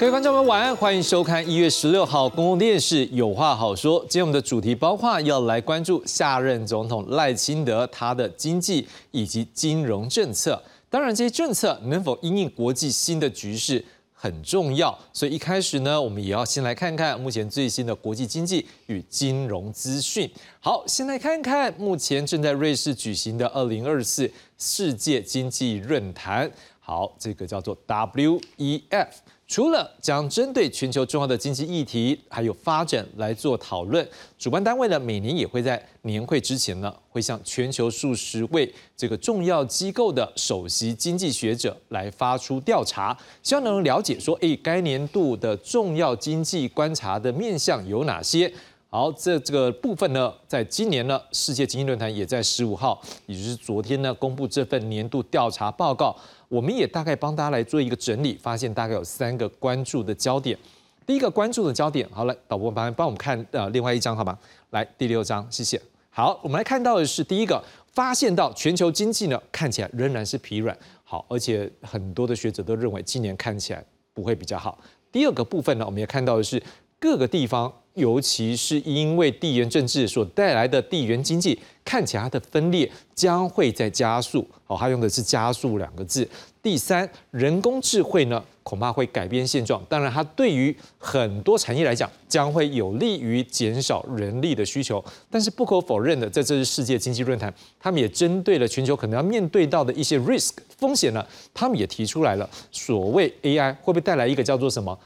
[0.00, 4.00] 各位观众们晚安，欢迎收看一月十六号公共电视《有话好说》。
[4.04, 10.58] 今天我们的主题包括要来关注下任总统赖清德他的经济以及金融政策。
[10.88, 14.98] 当然，这些政策能否因应国际新的局势很重要。
[15.12, 20.26] 所以一开始呢，我们也要先来看看目前最新的国际经济与金融资讯。
[20.60, 26.50] 好，先来看看目前正在瑞士举行的二零二四世界经济论坛。
[26.80, 29.08] 好，这个叫做 WEF。
[29.50, 48.52] 除了将针对全球重要的经济议题还有发展来做讨论，主办单位呢每年也会在年会之前呢，会向全球数十位这个重要机构的首席经济学者来发出调查，希望能了解说，哎，该年度的重要经济观察的面向有哪些。
[48.88, 56.16] 好，这这个部分呢，在今年呢，世界经济论坛也在十五号，也就是昨天呢，公布这份年度调查报告。
[56.50, 60.58] 我们也大概帮大家来做一个整理，发现大概有三个关注的焦点。
[61.06, 64.36] 第一个关注的焦点，好来，导播帮帮我们看呃另外一张好吗？
[64.70, 65.80] 来第六张，谢谢。
[66.10, 67.62] 好，我们来看到的是第一个，
[67.92, 74.76] 发现到全球经济呢看起来仍然是疲软，好，而且很多的学者都认为今年看起来不会比较好。
[75.12, 76.60] 第二个部分呢，我们也看到的是
[76.98, 77.72] 各个地方。
[77.94, 84.46] 尤其是因为地缘政治所带来的地缘经济，看起来它的分裂将会在加速。
[84.66, 86.28] 哦，他用的是“加速”两个字。
[86.62, 89.82] 第三，人工智慧呢，恐怕会改变现状。
[89.88, 95.04] 当然，它对于很多产业来讲，将会有利于减少人力的需求。
[95.28, 104.96] 但是不可否认的，在这次世界经济论坛，他们也针对了全球可能要面对到的一些 risk 风险呢，他们也提出来了，所谓 AI 会不会带来一个叫做什么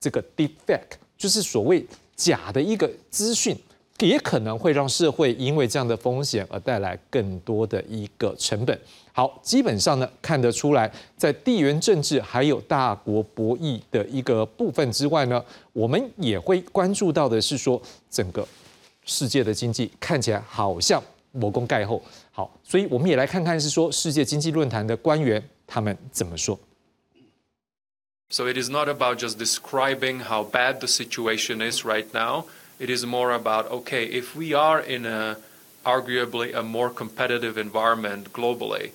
[0.00, 1.86] 这个 defect，就是所谓。
[2.22, 3.56] 假的一个资讯，
[3.98, 8.78] 也可能会让社会因为这样的风险而带来更多的一个成本。
[9.12, 18.46] 好，基本上呢看得出来，在地缘政治还有大国博弈的一个部分之外呢，我们也会关注到的是说，整个
[19.04, 21.02] 世界的经济看起来好像
[21.32, 22.00] 魔功盖后。
[22.30, 26.58] 好，所以我们也来看看是说世界经济论坛的官员他们怎么说。
[28.32, 32.46] So it is not about just describing how bad the situation is right now.
[32.78, 35.36] It is more about, okay, if we are in a
[35.84, 38.92] arguably a more competitive environment globally,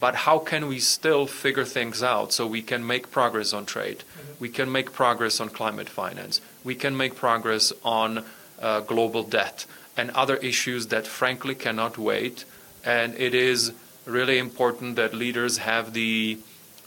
[0.00, 3.98] but how can we still figure things out so we can make progress on trade?
[3.98, 4.32] Mm-hmm.
[4.40, 6.40] We can make progress on climate finance.
[6.64, 8.24] We can make progress on
[8.62, 9.66] uh, global debt
[9.98, 12.46] and other issues that frankly cannot wait.
[12.84, 13.72] And it is
[14.06, 16.38] really important that leaders have the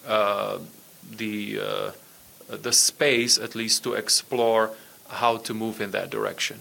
[0.08, 0.58] uh,
[1.18, 1.92] the uh,
[2.62, 4.70] the space at least to explore
[5.08, 6.58] how to move in that direction.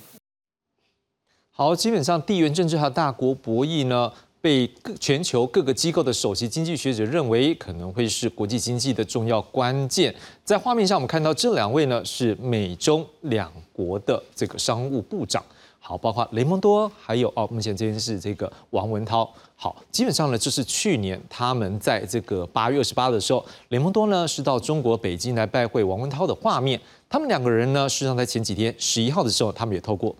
[1.50, 10.14] 好，基本上地缘政治和大国博弈呢，被各全球各个机构的首席经济学者认为可能会是国际经济的重要关键。
[10.44, 15.44] 在画面上，我们看到这两位呢是美中两国的这个商务部长。
[15.90, 19.28] 好，包括雷蒙多，还有哦，目前这边是这个王文涛。
[19.56, 26.80] 好，基本上呢，就是去年他们在这个八月二十八的时候，雷蒙多呢是到中国北京来拜会王文涛的画面。
[27.08, 30.14] 他们两个人呢，实际上在前几天十一号的时候，他们也透过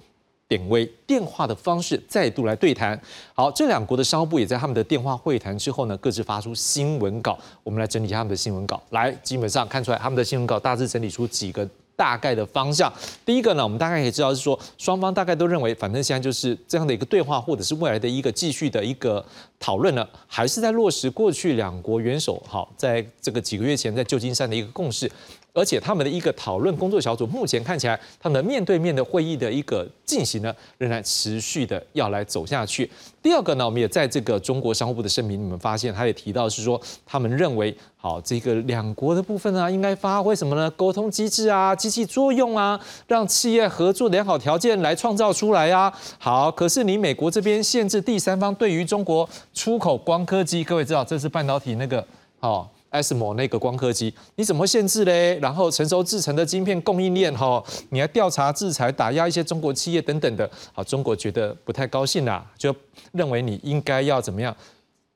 [0.49, 3.01] 点微电话的方式再度来对谈。
[3.33, 7.39] 好，这两国的商务部也在他们的电话会谈之后呢，各自发出新闻稿。
[7.63, 8.83] 我们来整理一下他们的新闻稿。
[8.91, 11.69] 来，基本上看出来他们的新闻稿大致整理出几个。
[12.01, 12.91] 大概的方向，
[13.27, 19.23] 第一个呢，我们大概也知道是说，双方大概都认为，反正现在就是这样的一个对话，或者是未来的一个继续的一个
[19.59, 25.13] 讨论呢，还是在落实过去两国元首好在这个几个月前在旧金山的一个共识。
[25.53, 32.91] 而且他们的一个讨论工作小组，目前看起来，他们的面对面的会议的一个进行呢，仍然持续的要来走下去。
[33.23, 40.71] 第二个呢，我们也在这个中国商务部的声明，你们发现他也提到是说，他们认为，好，这个两国的部分呢，应该发挥什么呢？
[40.71, 45.93] 沟通机制啊，机器作用啊，让企业合作良好条件来创造出来啊。
[46.19, 52.07] 好，可是你美国这边限制第三方对于中国出口光刻机，各位知道这是半导体那个，
[52.39, 52.71] 好。
[52.91, 55.39] ASML 那个光刻机，你怎么限制嘞？
[55.41, 62.75] 然后成熟制成的晶片供应链，哈，你要调查制裁、打压一些中国企业等等的，好，中国觉得不太高兴啦，就
[63.13, 64.55] 认为你应该要怎么样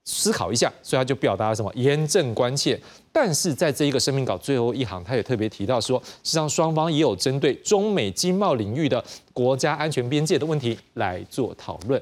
[0.05, 2.81] 思考一下，所以他就表达了什么严正关切。
[3.11, 12.01] 但是在这一个声明稿最后一行，他也特别提到说，实际上双方也有针对中美经贸领域的国家安全边界的问题来做讨论。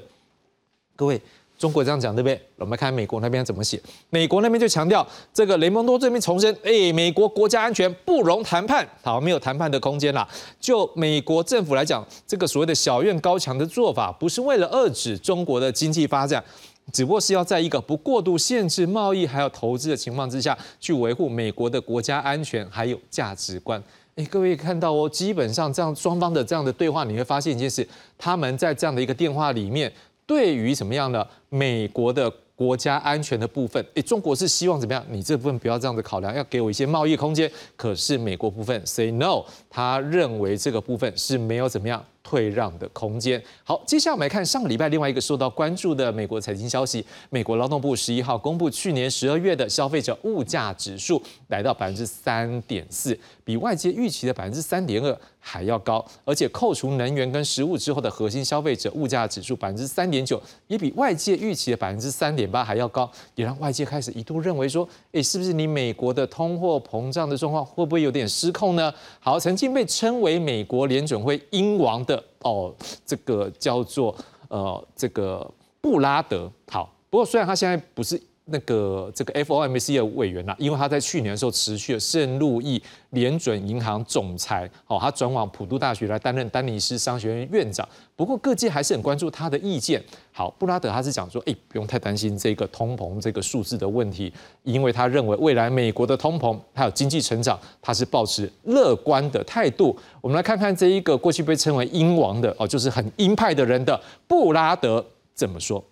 [0.95, 1.19] 各位。
[1.63, 2.37] 中国这样讲对不对？
[2.57, 3.81] 我们看美国那边怎么写。
[4.09, 10.27] 美国那边就强调，这个雷蒙多这边重申，哎，美国国家安全不容谈判，好，没有谈判的空间啦。
[10.59, 16.43] 就美国政府来讲，这个所谓的小院高墙的做法，不是为了遏制中国的经济发展，
[16.91, 23.81] 只不过是要在一个不过度限制贸易还有投资的情况之下去维护美国的国家安全还有价值观。
[24.15, 27.87] 哎，各位看到哦，基本上这样双方的这样的对话，你会发现一件事，
[28.17, 29.89] 他们在这样的一个电话里面，
[30.25, 32.31] 对于什么样的美国的。
[32.55, 35.03] 国家安全的部分，诶，中国是希望怎么样？
[35.09, 37.51] 你这部分不要这样子考量，要给我一些贸易空间。
[37.75, 42.05] 可是美国部分 say no，他认为这个部分是没有怎么样。
[42.23, 43.41] 退让的空间。
[43.63, 47.05] 好，接下来我们来看上个礼拜另外一个受到关注的美国财经消息。
[47.29, 56.03] 美国劳动部十一号公布去年十二月的消费者物价指数来到百分之三点四，比外界预期的百分之三点二还要高。
[56.23, 68.93] 而且扣除能源跟食物之后的核心消费者物价指数百分之三点九，也比外界预期的百分之三点八还要高，也让外界开始一度认为说，诶，是不是你美国的通货膨胀的状况会不会有点失控呢？
[69.19, 72.23] 好，曾经被称为美国联准会英王的。
[72.41, 72.73] 哦，
[73.05, 74.15] 这个叫做
[74.49, 75.49] 呃，这个
[75.79, 76.51] 布拉德。
[76.69, 78.21] 好，不过虽然他现在不是。
[78.45, 82.81] 那个这个 FOMC 的委员呐，因为他在去年的时候辞去了圣路易
[83.11, 87.87] 联准银行总裁，哦，他转往普渡大学来担任丹尼斯商学院院长。
[88.15, 90.03] 不过各界还是很关注他的意见。
[90.31, 94.31] 好，布拉德他是讲说，哎，不用太担心这个通膨这个数字的问题，
[94.63, 99.97] 因为他认为未来美国的通膨还有经济成长，他是保持乐观的态度。
[100.21, 105.03] 我们来看看这一个过去被称为鹰王的哦，就是很鹰派的人的布拉德
[105.33, 105.83] 怎么说。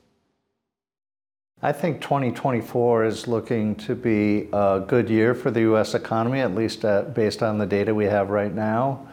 [1.64, 5.94] I think 2024 is looking to be a good year for the U.S.
[5.94, 9.08] economy, at least uh, based on the data we have right now.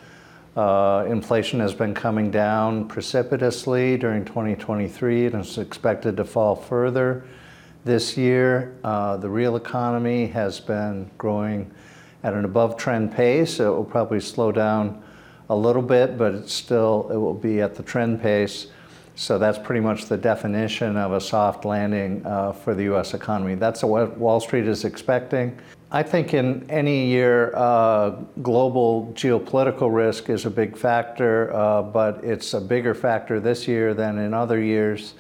[0.57, 7.27] Uh, inflation has been coming down precipitously during 2023 and is expected to fall further
[7.85, 8.75] this year.
[8.83, 11.71] Uh, the real economy has been growing
[12.23, 13.61] at an above trend pace.
[13.61, 15.03] It will probably slow down
[15.51, 18.69] a little bit, but it's still, it will be at the trend pace.
[19.19, 23.57] So that's pretty much the definition of a soft landing uh, for the US economy.
[23.57, 25.59] That's what Wall Street is expecting.
[25.91, 28.11] I think in any year, uh,
[28.43, 33.93] global geopolitical risk is a big factor, uh, but it's a bigger factor this year
[33.93, 35.15] than in other years.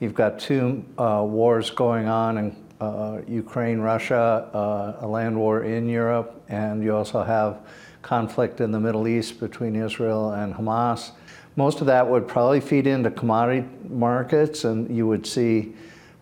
[0.00, 5.62] You've got two uh, wars going on in uh, Ukraine, Russia, uh, a land war
[5.62, 7.58] in Europe, and you also have
[8.00, 11.10] conflict in the Middle East between Israel and Hamas.
[11.56, 15.74] Most of that would probably feed into commodity markets, and you would see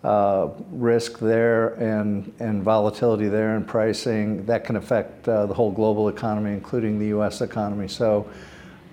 [0.05, 5.73] uh, risk there and, and volatility there and pricing that can affect uh, the whole
[5.73, 7.41] global economy, including the U.S.
[7.41, 7.89] economy.
[7.89, 8.29] So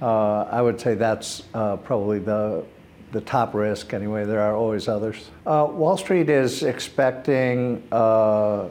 [0.02, 2.66] uh, I would say that's uh, probably the
[3.12, 4.24] the top risk anyway.
[4.24, 5.32] There are always others.
[5.46, 8.70] Uh, Wall Street is expecting uh,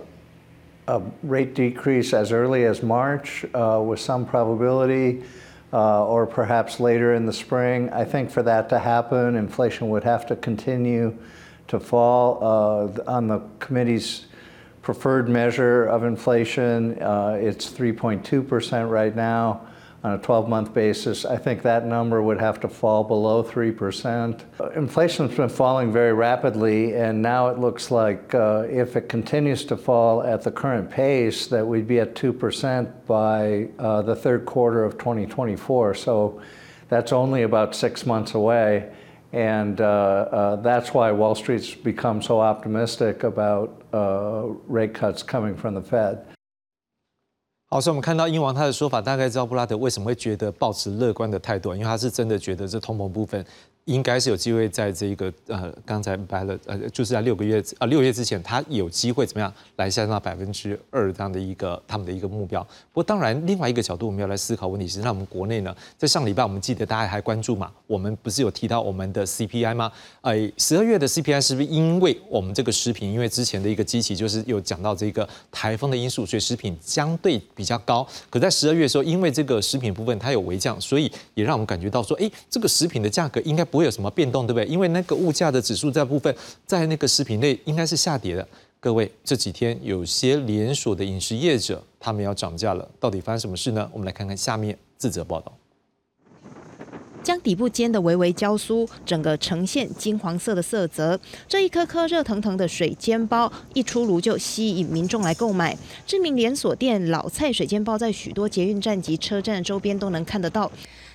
[0.88, 5.23] a rate decrease as early as March with some probability
[5.72, 7.90] uh, or perhaps later in the spring.
[7.90, 11.17] I think for that to happen, inflation would have to continue
[11.69, 12.38] to fall.
[12.43, 14.26] Uh, on the committee's
[14.82, 19.67] preferred measure of inflation, uh, it's 3.2% right now
[20.02, 24.75] on a 12-month basis, I think that number would have to fall below 3%.
[24.75, 29.76] Inflation's been falling very rapidly, and now it looks like uh, if it continues to
[29.76, 34.85] fall at the current pace, that we'd be at 2% by uh, the third quarter
[34.85, 35.95] of 2024.
[35.95, 36.40] So
[36.88, 38.90] that's only about six months away.
[39.33, 45.57] And uh, uh that's why Wall Street's become so optimistic about uh, rate cuts coming
[45.57, 46.26] from the Fed.
[47.72, 53.46] 好，所以我们看到英王他的说法，大概知道布拉德为什么会觉得保持乐观的态度，因为他是真的觉得这通膨部分。
[53.87, 62.62] 应该是有机会在这个呃，刚才白了呃，就是在六个月啊六月之前，他有机会怎么样来下降到百分之二这样的一个他们的一个目标。
[62.92, 69.90] 不过当然，另外一个角度我们要来思考问题是，那我们国内呢，在上礼拜我们记得大家还关注嘛，我们不是有提到我们的 CPI 吗？
[70.20, 78.06] 哎，十二月的 CPI 是不是因为我们这个食品，因为之前的一个机器就是有讲到这个台风的因素，所以食品相对比较高。
[78.28, 83.80] 可在十二月的时候，因为这个食品部分它有微降，所以也让我们感觉到说，哎，这个食品的价格应该不。
[83.80, 84.66] 会有什么变动，对不对？
[84.66, 86.36] 因为那个物价的指数在部分，
[86.66, 88.46] 在那个食品类应该是下跌的。
[88.78, 93.88] 各位，这几天有些连锁的饮食业者，他们要涨价了，到底发生什么事呢？
[93.94, 95.50] 我们来看看下面自责报道。
[97.22, 101.18] 将底部煎的微微焦酥，整个呈现金黄色的色泽。
[101.46, 105.76] 这一颗颗热腾腾的水煎包一出炉就吸引民众来购买。
[106.06, 110.70] 知名连锁店老菜水煎包在许多捷运站及车站周边都能看得到。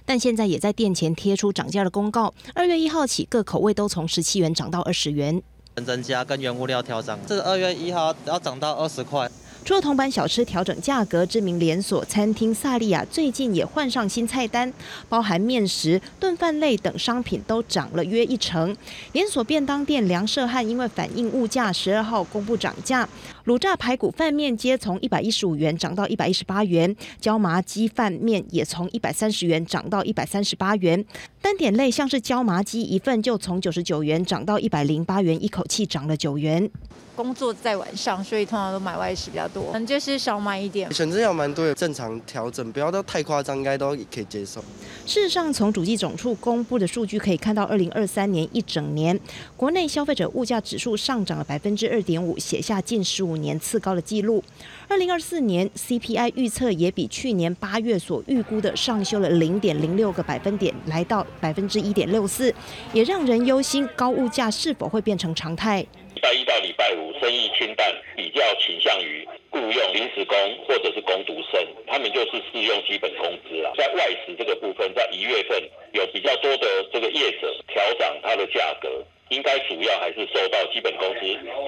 [0.06, 5.42] 但现在也在店前贴出涨价的公告，二月一号起各口味都从十七元涨到二十元。
[5.86, 9.30] 增加跟原物料调涨，这是二月一号要涨到二十块。
[9.66, 14.72] 除了铜板小吃调整价格，知名连锁餐厅萨利亚最近也换上新菜单，
[15.10, 18.78] 包含面食、炖饭类等商品都涨了约一成。
[19.12, 23.10] 连锁便当店梁社汉因为反映物价，十二号公布涨价。
[23.46, 31.06] 卤炸排骨饭面皆从一百一十五元涨到一百一十八元，椒麻鸡饭面也从一百三十元涨到一百三十八元。
[31.44, 36.68] 单点类像是椒麻鸡一份就从九十九元涨到一百零八元，一口气涨了九元。
[37.16, 40.92] 工作在晚上，所以通常都买外食比较多，可能，就是少买一点。
[40.94, 44.60] 选择要蛮多的，正常调整，不要到太夸张，应该都可以接受。
[45.06, 49.18] 事实上，从主计总处公布的数据可以看到，二零二三年一整年，
[49.56, 54.44] 国内消费者物价指数上涨了百分之二点五，写下近十五年次高的纪录。
[54.88, 62.54] 二零二四年 CPI 预测也比去年八月所预估的上修了零点零六个百分点，来到百分之一点六四，
[62.94, 65.86] 也让人忧心高物价是否会变成常态。
[66.14, 73.74] 礼拜一到礼拜五生意清淡，比较倾向于雇佣临时工或者是工读生，他们就是适用基本工资了。
[73.78, 75.62] 在外食这个部分，在一月份
[75.92, 78.90] 有比较多的这个业者调涨它的价格。
[79.30, 81.22] 应该主要还是受到基本工资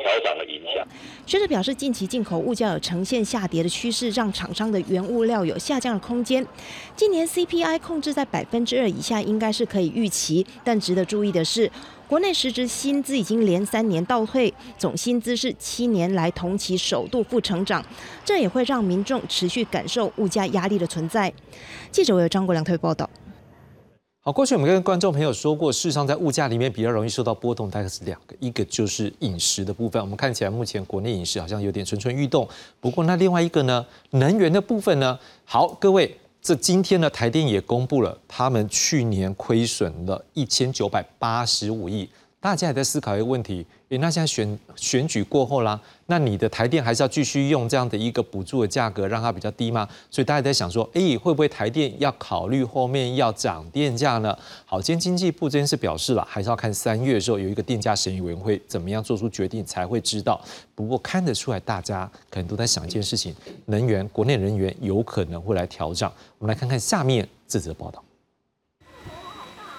[0.03, 0.87] 调涨的影响。
[1.25, 6.45] 学者表示，近期进口物价有呈现下跌的趋势，让厂商的原物料有下降的空间。
[6.95, 10.45] 今年 CPI 控制在百分之二以下，应该是可以预期。
[10.63, 11.69] 但值得注意的是，
[12.07, 17.83] 国内实质薪资已经连三年倒退，总薪资是七年来同期首度负成长，
[18.23, 21.33] 这也会让民众持续感受物价压力的存在。
[21.91, 23.09] 记者为张国良推报道。
[24.27, 30.01] 好，过去我们跟观众朋友说过，事实上在物价里面比较容易受到波动，大概是两个，一个就是饮食的部分。
[30.01, 32.45] 我们看起来目前国内饮食好像有点蠢蠢欲动，
[32.81, 35.17] 不过那另外一个呢，能源的部分呢？
[35.45, 42.09] 好，各位，这今天呢，台电也公布了，他们去年亏损了一千九百八十五亿。
[42.41, 49.87] 大家也在思考一个问题：，诶，那现在选选举过后啦，那你的台电还是要继续用这样的一个补助的价格，让它比较低吗？
[50.11, 54.37] 所以大家在想说，诶，会不会台电要考虑后面要涨电价呢？
[54.65, 60.41] 好，今天经济部这件事表示了，还是要看三月的时候有一个电价审议委员会怎么样做出决定才会知道。
[60.75, 63.33] 不过看得出来，大家可能都在想一件事情：
[63.67, 66.11] 能源国内人员有可能会来调涨。
[66.39, 68.03] 我们来看看下面这则报道。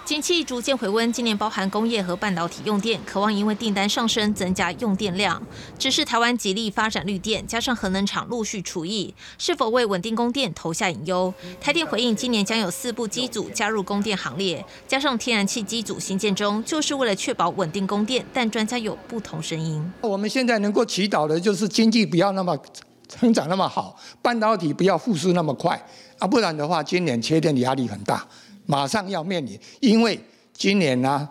[0.08, 5.42] 景气逐渐回温，今年包含工业和半导体用电，渴望因为订单上升增加用电量。
[5.78, 11.34] 只是台湾极力发展绿电，加上核能厂陆续除役，是否为稳定供电投下隐忧？
[11.60, 18.24] 台电回应，今年将有四部机组加入供电行列，加上天然气机组新建中，就是为了确保稳定供电。
[18.32, 19.92] 但专家有不同声音。
[20.00, 22.56] 我们现在能够祈祷的就是经济不要那么
[23.06, 25.78] 成长那么好，半导体不要复苏那么快
[26.18, 28.26] 啊，不然的话，今年缺电的压力很大。
[28.68, 30.20] 马上要面临，因为
[30.52, 31.26] 今年呢，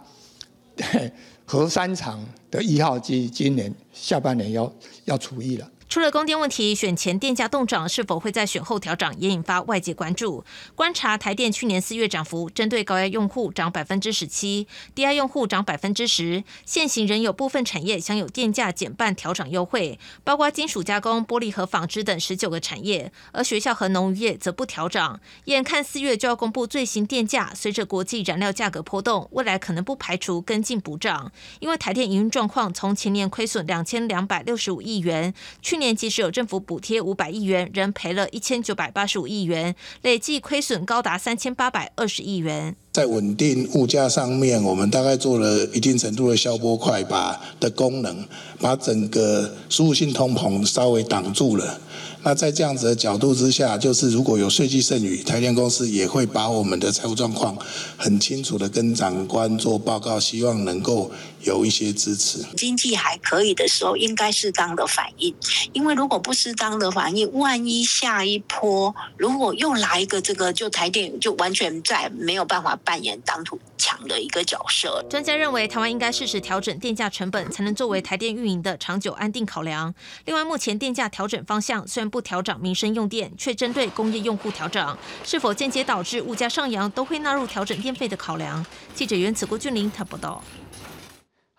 [1.45, 4.73] 核三厂的一号机今年下半年要
[5.05, 5.71] 要除役了。
[5.89, 10.43] 除了供电问题，选前电价动涨是否会在选后调涨，也引发外界关注。
[10.75, 16.43] 观察台电去年四月涨幅，针对高压用户涨百分之十七，低压用户涨百分之十。
[16.65, 23.11] 现行仍有部分产业享有电价减半调涨优惠，包括金属加工、玻璃和纺织等十九个产业。
[23.31, 25.21] 而学校和农业则不调涨。
[25.45, 31.31] 眼看四月就要公布最新电价，随着国际燃料价格波动，未来可能不排除跟进补涨。
[31.59, 42.75] 因为台电营运状况从前年亏损两千两百六十五亿元，去今年即使有政府补贴五百亿元，仍赔了一千九百八十五亿元，累计亏损高达三千八百二十亿元。
[42.91, 48.25] 在稳定物价上面，我们大概做了一定程度的消波块把的功能，
[48.59, 51.79] 把整个输入性通膨稍微挡住了。
[52.23, 57.55] 那在这样子的角度之下，就是如果有税基剩余，台电公司也会把我们的财务状况
[57.95, 61.11] 很清楚的跟长官做报告，希望能够
[61.47, 62.43] 有一些支持。
[62.55, 65.33] 经济还可以的时候，应该适当的反应，
[65.73, 75.03] 因为如果不适当的反应，万一下一波如果又来一个这个，就台电就完全在没有办法扮演当土强的一个角色。
[75.09, 79.93] 专家认为，台湾应该适时调整电价成本，才能作为台电运营的长久安定考量。
[80.25, 88.65] 另外，目前电价调整方向虽然不调整民生用电，却针对工业用户调整，是否间接导致物价上扬，都会纳入调整电费的考量。
[88.93, 90.43] 记者袁子郭俊林他报道。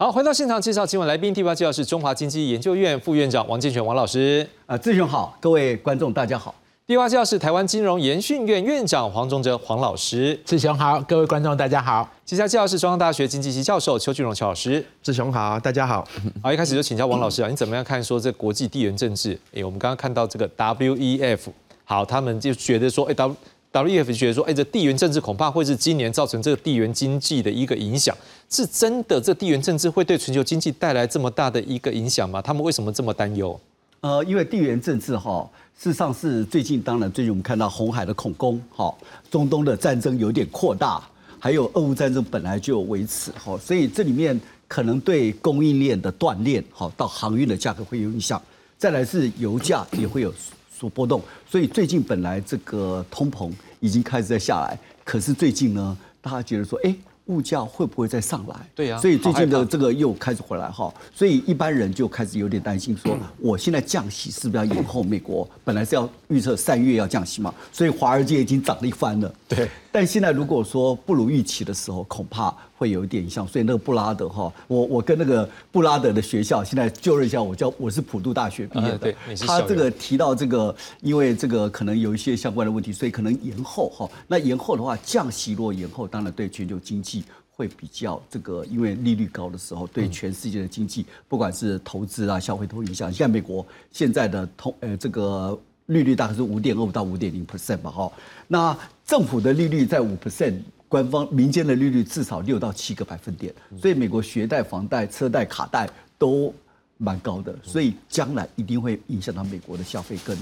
[0.01, 4.49] 好，回到现场介绍今晚来宾，第八介绍是中华经济研究院副院长王建全王老师。
[4.65, 6.55] 啊，志雄好，各位观众大家好。
[6.87, 10.41] 第八介绍是台湾金融研训院院长黄忠哲黄老师。
[10.45, 12.09] 志雄好，各位观众大家好。
[12.25, 14.87] 接下来介绍是中央大学经济系教授邱俊荣邱老师。
[15.03, 16.07] 志雄好，大家好。
[16.45, 19.37] 好，一开始就请教王老师啊，你怎么样看说这国际地缘政治？
[19.53, 21.41] 哎，我们刚刚看到这个 WEF，
[21.83, 23.35] 好，他们就觉得说，哎，W
[23.73, 28.17] WEF 觉得说，哎，这地缘政治恐怕会是今年造成这个地缘经济的一个影响，
[28.51, 29.21] 是真的？
[29.21, 32.41] 这地缘政治会对全球经济带来这么大的一个影响吗？
[32.41, 33.59] 他们为什么这么担忧？
[34.01, 38.95] 呃，因为地缘政治哈，事实上是最近，当然最近我们看到红海的恐攻，哈，
[39.31, 41.03] 中东的战争有点扩大，
[41.39, 48.41] 还有俄乌战争本来就维持，哈，所以这里面可能对供应链的断裂，哈，到航运的价格会有影响。
[48.79, 50.33] 再来是油价也会有
[50.73, 56.95] 所波动，所以最近本来这个通膨已经开始在下来，可是最近呢，大家觉得说，哎。
[57.29, 58.55] 物价会不会再上来？
[58.75, 65.03] 对呀，所以最近的这个又开始回来哈，所以一般人就开始有点担心，说我现在降息是不是要延后？
[65.03, 69.33] 美国本来是要预测三月要降息嘛，所以华尔街已经涨了一番了。
[69.47, 73.47] 对，但现在如果说不如预期的时候，恐怕会有一点影响。
[73.47, 79.17] 所以那个布拉德哈，我我跟那个布拉德的学校现在就认一下，我叫我是普渡大学毕业的，对，
[79.47, 84.11] 他这个提到这个，因为这个可能有一些相关的问题，所以可能延后哈。
[84.27, 87.25] 那延后的话，降息若延后，当然对全球经济。
[87.59, 93.13] 会比较这个，因为利率高的时候，对全世界的经济，不管是投资啊、消费都影响。
[93.13, 98.11] 像美国现在的通呃这个利率大概是五点二五到五点零 percent 吧，哈。
[98.47, 106.55] 那政府的利率在五 percent，官方民间的利率至少六到七个百分点，所以美国学贷、房贷、车贷、卡贷都
[106.97, 110.39] 蛮高的，所以将来一定会影响到美国的消费跟。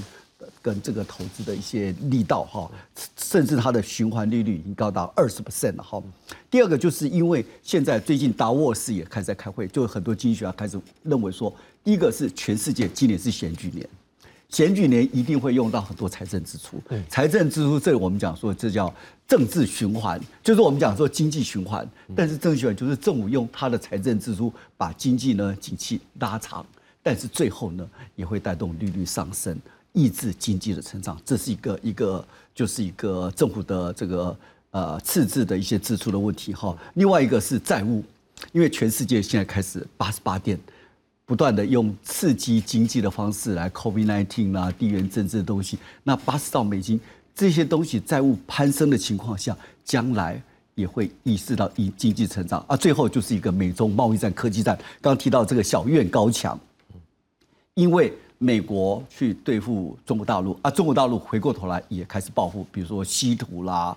[0.61, 2.71] 跟这个投资的一些力道哈，
[3.17, 6.01] 甚至它的循环利率已经高达二十 percent 了哈。
[6.51, 13.89] 第二个就是因为现在最近达沃斯也开始在开会，就很多经济学家开始认为说，第一个是全世界今年是选举年，
[14.57, 16.83] 选举年一定会用到很多财政支出。
[17.11, 18.91] 财政支出这我们讲说这叫
[19.29, 21.87] 政治循环，就是我们讲说经济循环。
[22.15, 26.65] 但是政治循环就是政府用它的财政支出把经济呢景气拉长，
[27.03, 29.55] 但是最后呢也会带动利率上升。
[29.93, 34.35] 抑制经济的成长，这是一个一个就是一个政府的这个
[34.71, 36.75] 呃赤字的一些支出的问题哈。
[36.95, 38.03] 另外一个是债务，
[38.53, 40.59] 因为全世界现在开始八十八点
[41.27, 46.99] 不断的用刺激经济的方式来 COVID-19 啊地缘政治的东西，那八十兆美金
[47.35, 50.41] 这些东西债务攀升的情况下，将来
[50.77, 52.77] 也会意识到以经济成长啊。
[52.77, 56.59] 最后就是一个美中贸易战、科技战，刚刚提到这个小院高墙，
[57.75, 58.13] 因为。
[58.39, 63.97] 美国去对付中国大陆啊，中国大陆回过头来也开始报复，比如说稀土啦，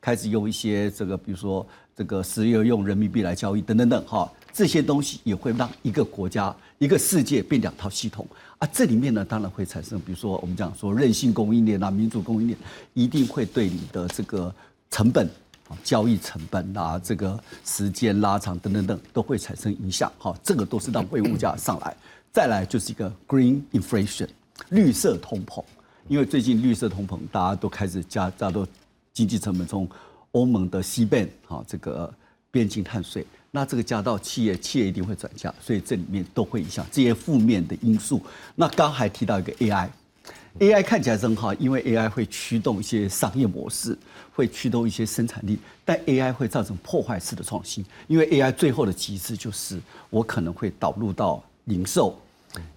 [0.00, 8.66] 开始用一些这个，比如说这个石油用人民币来交易等等等哈，这些东西也会让一个国家、一个世界变两套系统啊。
[8.72, 12.58] 这里面呢，当然会产生，比如说我们讲说韧性供应链啊、民主供应链，
[12.94, 14.52] 一定会对你的这个
[14.90, 15.26] 成本
[15.68, 20.34] 啊、交易成本啊、这个时间拉长等等等都会产生影响哈。
[20.42, 21.94] 这个都是让会物价上来。
[22.32, 24.28] 再来就是一个 green inflation，
[24.70, 25.62] 绿色通膨，
[26.08, 28.66] 因为最近绿色通膨，大家都开始加加多
[29.12, 29.86] 经济成本，从
[30.32, 32.10] 欧盟的西边哈这个
[32.50, 38.22] 边境碳税，那这个加到企业，企业一定会转嫁，所以这里面都会影响这些负面的因素。
[38.54, 43.96] 那刚还提到一个 AI，AI 看起来很好，因为 AI 会驱动一些商业模式，
[44.32, 49.80] 会驱动一些生产力，但 AI 会造成破坏式的创新，因为 AI 最后的极致就是
[50.10, 52.18] 我可能会导入到零售。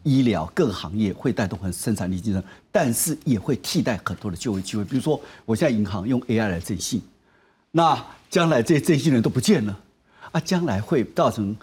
[0.03, 4.83] 医疗各个行业会带动很生产力竞争，但是也会替代很多的就业机会。
[4.83, 7.01] 比如说，我现在银行用 AI 来征信，
[7.71, 9.79] 那将来这这些人都不见了，
[10.31, 11.55] 啊，将来会造成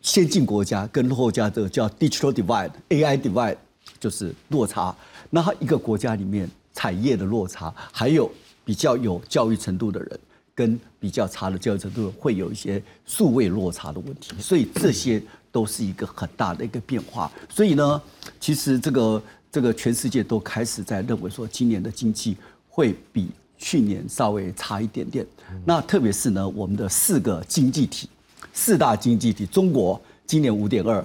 [0.00, 3.56] 先进国家跟落后家的叫 digital divide，AI divide
[3.98, 4.94] 就是落差。
[5.30, 8.30] 那一个国家里面产业的落差，还有
[8.64, 10.20] 比较有教育程度的人
[10.54, 14.34] 跟比较差的教育程度，会有一些数位落差的问题。
[14.40, 15.22] 所以这些。
[15.50, 18.02] 都是一个很大的一个变化，所以呢，
[18.38, 22.36] 其实这个这个全世界都开始在认为说，今年的经济
[22.68, 25.26] 会比去年稍微差一点点。
[25.64, 28.08] 那特别是呢，我们的四个经济体，
[28.52, 31.04] 四大经济体，中国今年五点二，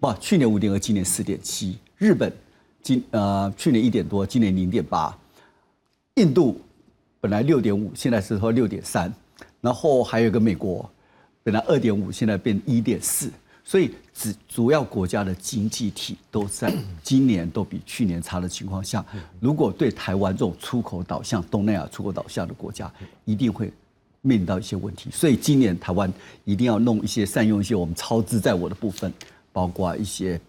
[0.00, 1.78] 不，去年五点二，今年四点七。
[1.98, 2.32] 日本
[2.82, 5.16] 今呃去年一点多，今年零点八。
[6.14, 6.60] 印度
[7.20, 9.12] 本来六点五，现在是说六点三。
[9.60, 10.90] 然后还有一个美国，
[11.42, 13.30] 本来二点五，现在变一点四。
[13.64, 19.04] 所以，主主要国家的经济体都在今年都比去年差的情况下，
[19.38, 22.92] 如果对台湾这种出口导向、东南亚出口导向的国家，
[23.24, 23.72] 一定会
[24.22, 25.08] 面临到一些问题。
[25.12, 26.12] 所以，今年台湾
[26.44, 29.12] 一定要弄一些善用一些我们超支在我的部分，
[29.52, 30.40] 包括一些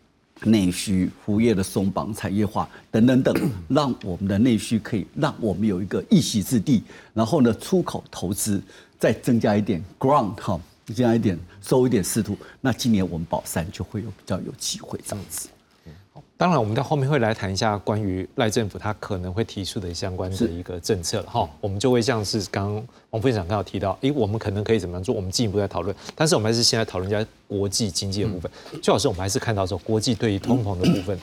[0.46, 6.82] 内需、服务业的松绑、产业化等等等，让我们的内需可以让我们有一个一席之地。
[7.14, 8.60] 然后呢，出口投资
[8.98, 10.60] 再增加一点 ground 哈。
[10.94, 15.50] 这样一点收一点仕途，那今年我们宝山就会有比较有机会这样子。
[16.36, 21.48] 当然，我们在后面会来谈一下关于赖政府他可能会提出的相关的一个政策哈。
[21.62, 25.14] 我们就会像是刚刚王副院长刚好提到，诶，我们可能可以怎么样做？
[25.14, 25.96] 我们进一步在讨论。
[26.16, 28.52] 但是我们还是先来讨论一下国际经济的部分。
[28.82, 31.20] 最好是我们还是看到说国际对于通膨的部分，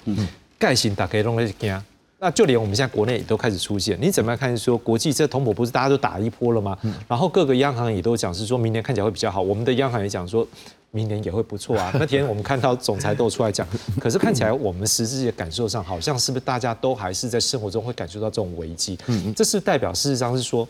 [0.57, 1.83] 盖型打开弄了惊，
[2.21, 4.57] 那就连我们现在国内也都开始出现，你怎么样看？
[4.59, 6.77] 说国际这通膨不是大家都打一波了吗？
[7.07, 10.47] 然后各个央行也都讲是说明年看起来会比较好，我们的央行也讲说
[10.91, 11.93] 明年也会不错啊。
[11.97, 13.65] 那天我们看到总裁都出来讲，
[14.01, 18.99] 可是看起来我们实质的感受上，好像是不是大家都还是在生活中会感受到这种危机？
[19.37, 20.65] 这是代表事实上是说，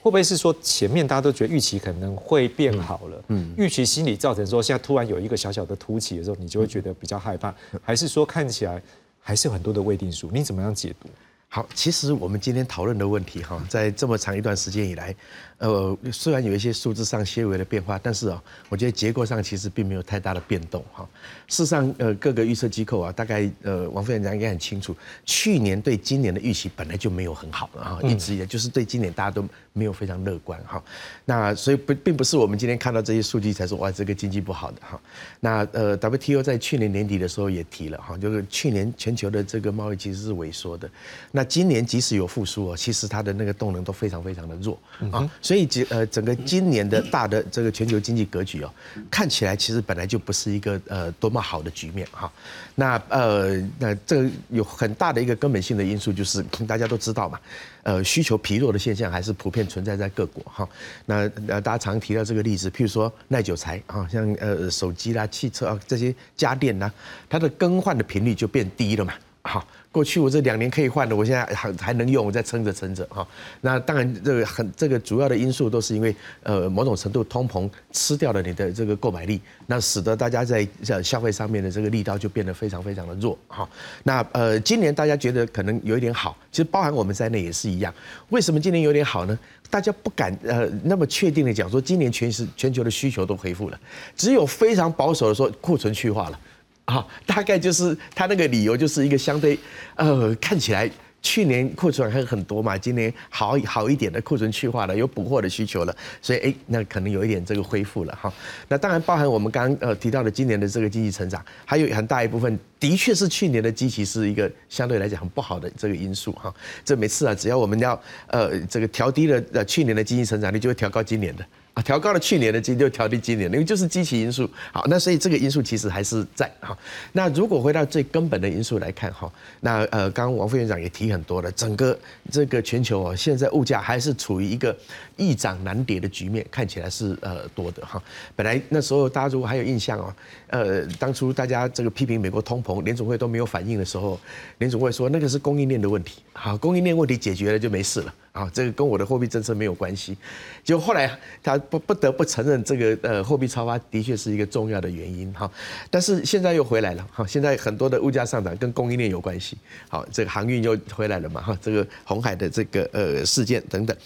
[0.00, 8.80] 会不会是说前面大家都觉得预期可能会变好了，嗯，预期心理造成说现在突然有一个小小的凸起的时候，你就会觉得比较害怕，还是说看起来？
[9.26, 11.08] 还是有很多的未定数，你怎么样解读？
[11.48, 15.12] 好，其实我们今天讨论的问题哈，在这么长一段时间以来。
[15.58, 21.08] 呃，虽然有一些数字上些微的变化，但是啊，我觉得结构上其实并没有太大的变动哈。
[21.48, 29.42] 事实上，呃，各个预测机构啊，大概呃，王副院长应该很清楚，去年对今年的预期本来就没有很好啊，一直也就是对今年大家都
[29.72, 30.82] 没有非常乐观哈。
[31.24, 35.00] 那所以不并不是我们今天看到这些数据才说哇这个经济不好的哈。
[35.40, 40.90] 那呃，WTO 在去年年底的时候也提了哈，就是去年全球的这个贸易其实是萎缩的，
[41.32, 44.78] 那今年即使有复苏哦，其实它的那个动能都非常非常的弱
[45.10, 45.30] 啊。
[45.46, 48.70] 所以，整呃整个今年的大的这个全球经济格局哦，
[49.08, 52.28] 看起来其实本来就不是一个呃多么好的局面哈。
[52.74, 57.38] 那呃那这有很大的一个根本性的因素，就是大家都知道嘛，
[57.84, 60.68] 呃需求疲弱的现象还是普遍存在在各国哈。
[61.04, 66.90] 那呃大家常提到这个例子，譬如说耐久材啊，像呃手机啦、汽车啊这些家电呐，
[67.30, 69.14] 它的更换的频率就变低了嘛，
[69.46, 69.66] 好。
[69.92, 73.26] 过去我这两年可以换的，我现在还还能用，我在撑着撑着哈。
[73.62, 80.68] 那当然，这个很这个主要的因素都是因为呃某种程度通膨吃掉了你的这个购买力，那使得大家在
[81.02, 83.66] 消费上面的这个力道就变得非常非常的弱哈。
[84.02, 87.94] 那呃今年大家觉得可能有一点好，其实包含我们在内也是一样。
[88.28, 89.38] 为什么今年有点好呢？
[89.70, 93.80] 大家不敢呃那么确定的讲说今年全是全球的需求都恢复了，
[94.14, 96.38] 只有非常保守的说库存去化了。
[96.86, 99.58] 啊，大概就是他那个理由，就是一个相对，
[99.96, 100.88] 呃，看起来
[101.20, 108.32] 去年库存还很多嘛，今年好好一点的库存去化了，有补货的需求了，所以哎，那可能有一点这个恢复了哈。
[108.68, 116.54] 那当然包含我们刚刚呃提到的今年的这个经济成长，还有很大一部分的确是去年的基期是一个相对来讲很不好的这个因素哈。
[116.84, 121.44] 这每次啊，只要我们要呃这个调低了呃去年的经济成长率，就会调高今年的。
[121.76, 124.48] 啊，调高了去年的金，就调低今年，因为就是基期因素。
[124.72, 126.74] 好，那所以这个因素其实还是在哈。
[127.12, 131.98] 那如果回到最根本的因素来看哈，那呃，刚刚王副院长也提很多了，整个
[132.32, 134.74] 这个全球啊，现在物价还是处于一个
[135.18, 138.02] 易涨难跌的局面，看起来是呃多的哈。
[138.34, 140.10] 本来那时候大家如果还有印象哦，
[140.48, 144.18] 呃，当初大家这个批评美国通膨，联总会都没有反应的时候，
[144.58, 148.14] 联总会说那个是供应链的问题，好，供应链问题解决了就没事了。
[148.32, 150.14] 啊，这个跟我的货币政策没有关系，
[150.62, 151.10] 就后来
[151.42, 155.50] 他不不得不承认这个呃货币超发的确是一个重要的原因哈，
[155.88, 159.56] 但是现在又回来了哈，现在很多的物价上涨跟供应链有关系，
[159.88, 163.96] 好，这个航运又回来了嘛哈，这个红海的这个呃事件等等，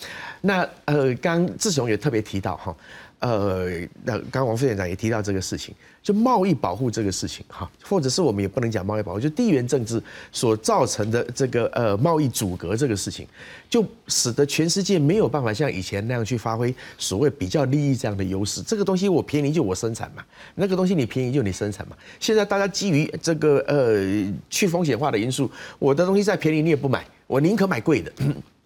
[0.42, 2.76] 那呃刚志雄也特别提到哈。
[3.20, 3.68] 呃，
[4.02, 10.02] 那刚王副院长也提到这个事情，就贸易保护这个事情哈，或者是我们也不能讲贸易保护，就地缘政治
[10.32, 13.26] 所造成的这个呃贸易阻隔这个事情，
[13.68, 18.62] 就使得全世界没有办法像以前那样去发挥所谓比较利益这样的优势。
[18.62, 21.96] 这个东西我便宜就我生产嘛，那个东西你便宜就你生产嘛。
[22.18, 28.10] 现在大家基于这个呃去风险化的因素，我的东西再便宜你也不买，我宁可买贵的。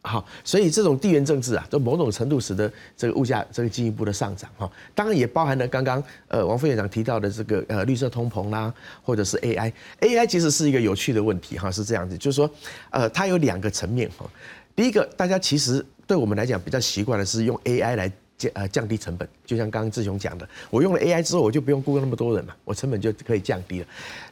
[0.07, 4.71] 好，所以这种地缘政治啊，就某种程度使得这个物价这个进一步的上涨哈。
[4.95, 9.73] 当然也包含了刚刚呃王副院长提到的这个呃绿色通膨啦，或者是 AI。
[10.01, 12.51] AI 其实是一个有趣的问题哈，是这样子，就是说
[12.91, 14.29] 呃它有两个层面哈。
[14.77, 18.13] 第一个，大家其实对我们来讲比较习惯的是用 AI 来。
[18.37, 23.87] 降呃降低成本，就像刚刚志雄讲的，我用了 AI 之后，我就不用雇那么多人嘛，我成本就可以降低了。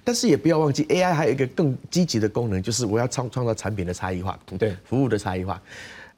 [0.04, 5.60] 但是也不要忘记，AI 还有一个更积极的功能，就是我要创创造产品的差异化，对，服务的差异化。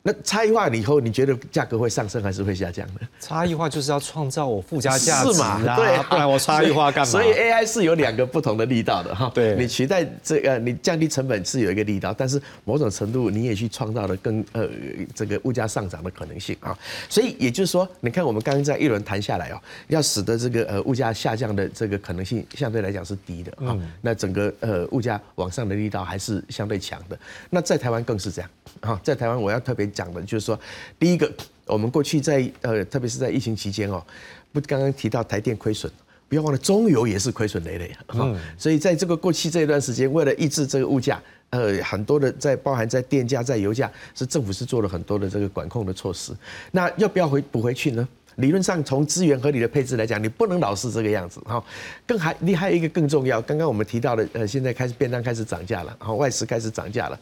[0.07, 3.01] 那差异化了以后，你觉得价格会上升还是会下降呢？
[3.21, 7.11] 差异化就是要创造我附加价值嘛，对，不然我差异化干嘛？
[7.11, 9.33] 所以 AI 是有两个不同的力道的哈。
[9.35, 14.69] 对，你取代这个，你降低成本是有一个力道，但是某种程度你也去创造了更呃
[15.15, 16.79] 这个物价上涨的可能性啊。
[17.09, 23.75] 所以也就是说，你看我们刚刚在一轮谈下来哦，要使得这个呃物价下降的这个可能性相对来讲是低的啊。
[24.03, 27.19] 那整个呃物价往上的力道还是相对强的。
[27.49, 29.91] 那在台湾更是这样啊，在台湾我要特别。
[29.95, 30.59] 讲的就是说，
[30.99, 31.33] 第一个，
[31.67, 34.05] 我们过去在呃，特别是在疫情期间哦，
[34.53, 35.91] 不刚刚提到台电亏损，
[36.29, 38.37] 不要忘了中油也是亏损累累啊。
[38.59, 46.33] 所以在这个过去这一段时间，为了抑制这个物价，呃，很多的在包含在电价、在油价，是政府是做了很多的这个管控的措施。
[46.73, 48.07] 那要不要回补回去呢？
[48.37, 51.63] 理论上从资源合理的配置来讲，你不能老是这个样子哈。
[52.07, 57.19] 更还你还有一个更重要，刚刚我们提到的，呃，现在开始便当开始涨价了，然后外食开始涨价了，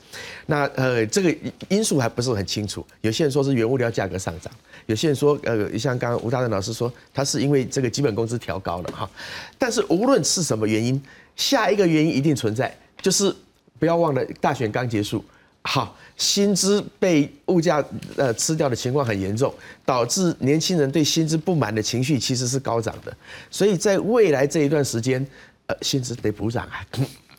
[0.46, 1.35] 那呃这个
[1.68, 2.85] 因素还不是很清楚。
[3.03, 4.53] 有些人说是原物料价格上涨，
[4.87, 9.09] 有些人说呃像刚刚吴大任老师说，他是因为这个基本工资调高了哈。
[9.59, 11.01] 但是无论是什么原因，
[11.37, 13.35] 下一个原因一定存在，就是
[13.79, 15.25] 不要忘了大选刚结束。
[15.62, 17.85] 好，薪资被物价
[18.16, 23.16] 呃吃掉的情况很严重，导致年轻人对薪资不满的情绪其实是高涨的，
[23.51, 25.25] 所以在未来这一段时间，
[25.66, 26.85] 呃，薪资得补涨啊。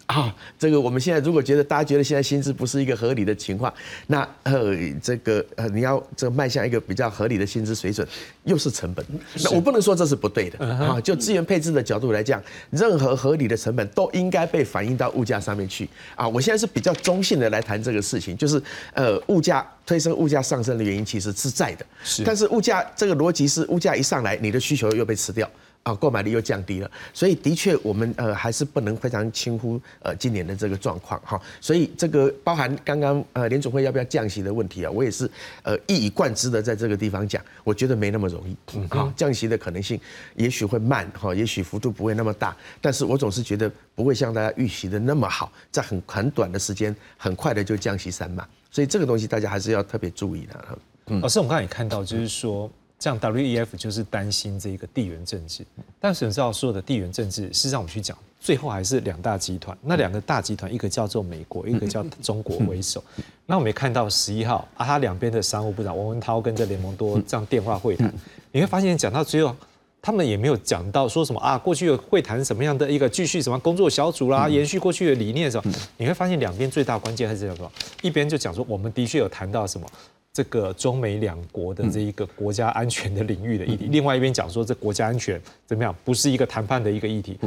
[0.05, 3.73] 啊，这个我们现在如果觉得大家觉得现在薪资不是一个合理的情况，
[4.07, 8.05] 那呃这个呃你要这个迈向一个比较合理的薪资水准，
[8.43, 9.03] 又是成本。
[9.43, 10.99] 那我不能说这是不对的啊。
[10.99, 16.27] 就资源配置的角度来讲，任何合理的成本都应该被反映到物价上面去啊。
[16.27, 18.61] 我现在是比较中性的来谈这个事情，就是
[18.93, 22.23] 呃物价推升物价上升的原因其实是在的，是。
[22.23, 25.49] 但是物价这个逻辑是物价一上来，你的需求又被吃掉。
[25.83, 31.39] 啊，购买力又降低了，所以的确我们呃还是不能非常轻忽呃今年的这个状况哈。
[31.59, 35.29] 所以这个包含刚刚呃联总会要不要降息的问题啊，我也是
[35.61, 38.55] 呃一以贯之的在这个地方讲，我觉得没那么容易
[38.95, 39.99] 啊，降息的可能性
[40.35, 50.79] 也许会慢哈，也许幅度不会那么大，但是我总是觉得不会像大家预期的那么好，在很很短的时间很快的就降息三码，所以这个东西大家还是要特别注意的。
[51.07, 52.71] 嗯，老师，我们刚才也看到，就是说。
[53.03, 55.65] 像 WEF 就是担心这个地缘政治，
[55.99, 59.77] 但是你知道所有的地缘政治，事实上我们去讲，最后还是两大集团。
[59.81, 63.03] 那两个大集团，一个叫做美国，一个叫中国为首。
[63.45, 68.09] 那我们也看到十一号啊，他两边的商务部长王文涛跟这联盟多这样电话会谈，
[68.53, 69.53] 你会发现讲到最后，
[70.01, 75.73] 他们也没有讲到说什么啊，过去的会谈什么样的一个继续什么工作小组啦，延续过去的理念什么。
[75.97, 77.69] 你会发现两边最大关键还是叫做，
[78.01, 79.85] 一边就讲说我们的确有谈到什么。
[80.33, 87.37] 这个中美两国的这一个国家安全的领域的议题，另外一边讲说这国家安全怎么样，不是一个谈判的一个议题。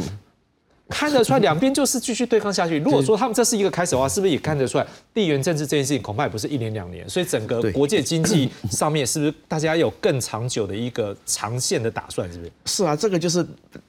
[0.88, 2.79] 看得出来，两边就是继续对抗下去。
[2.87, 7.09] 如果说他们这是一个开始的话，是不是也看得出来，地缘政治这件事情恐怕也不是一年两年？
[7.09, 12.31] 所以整个国际经济上面，是不是大家有更长久的一个长线的打算？
[12.33, 12.53] 是不是？
[12.66, 13.44] 是啊，这个就是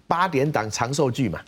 [0.08, 1.39] 八点档长寿剧嘛。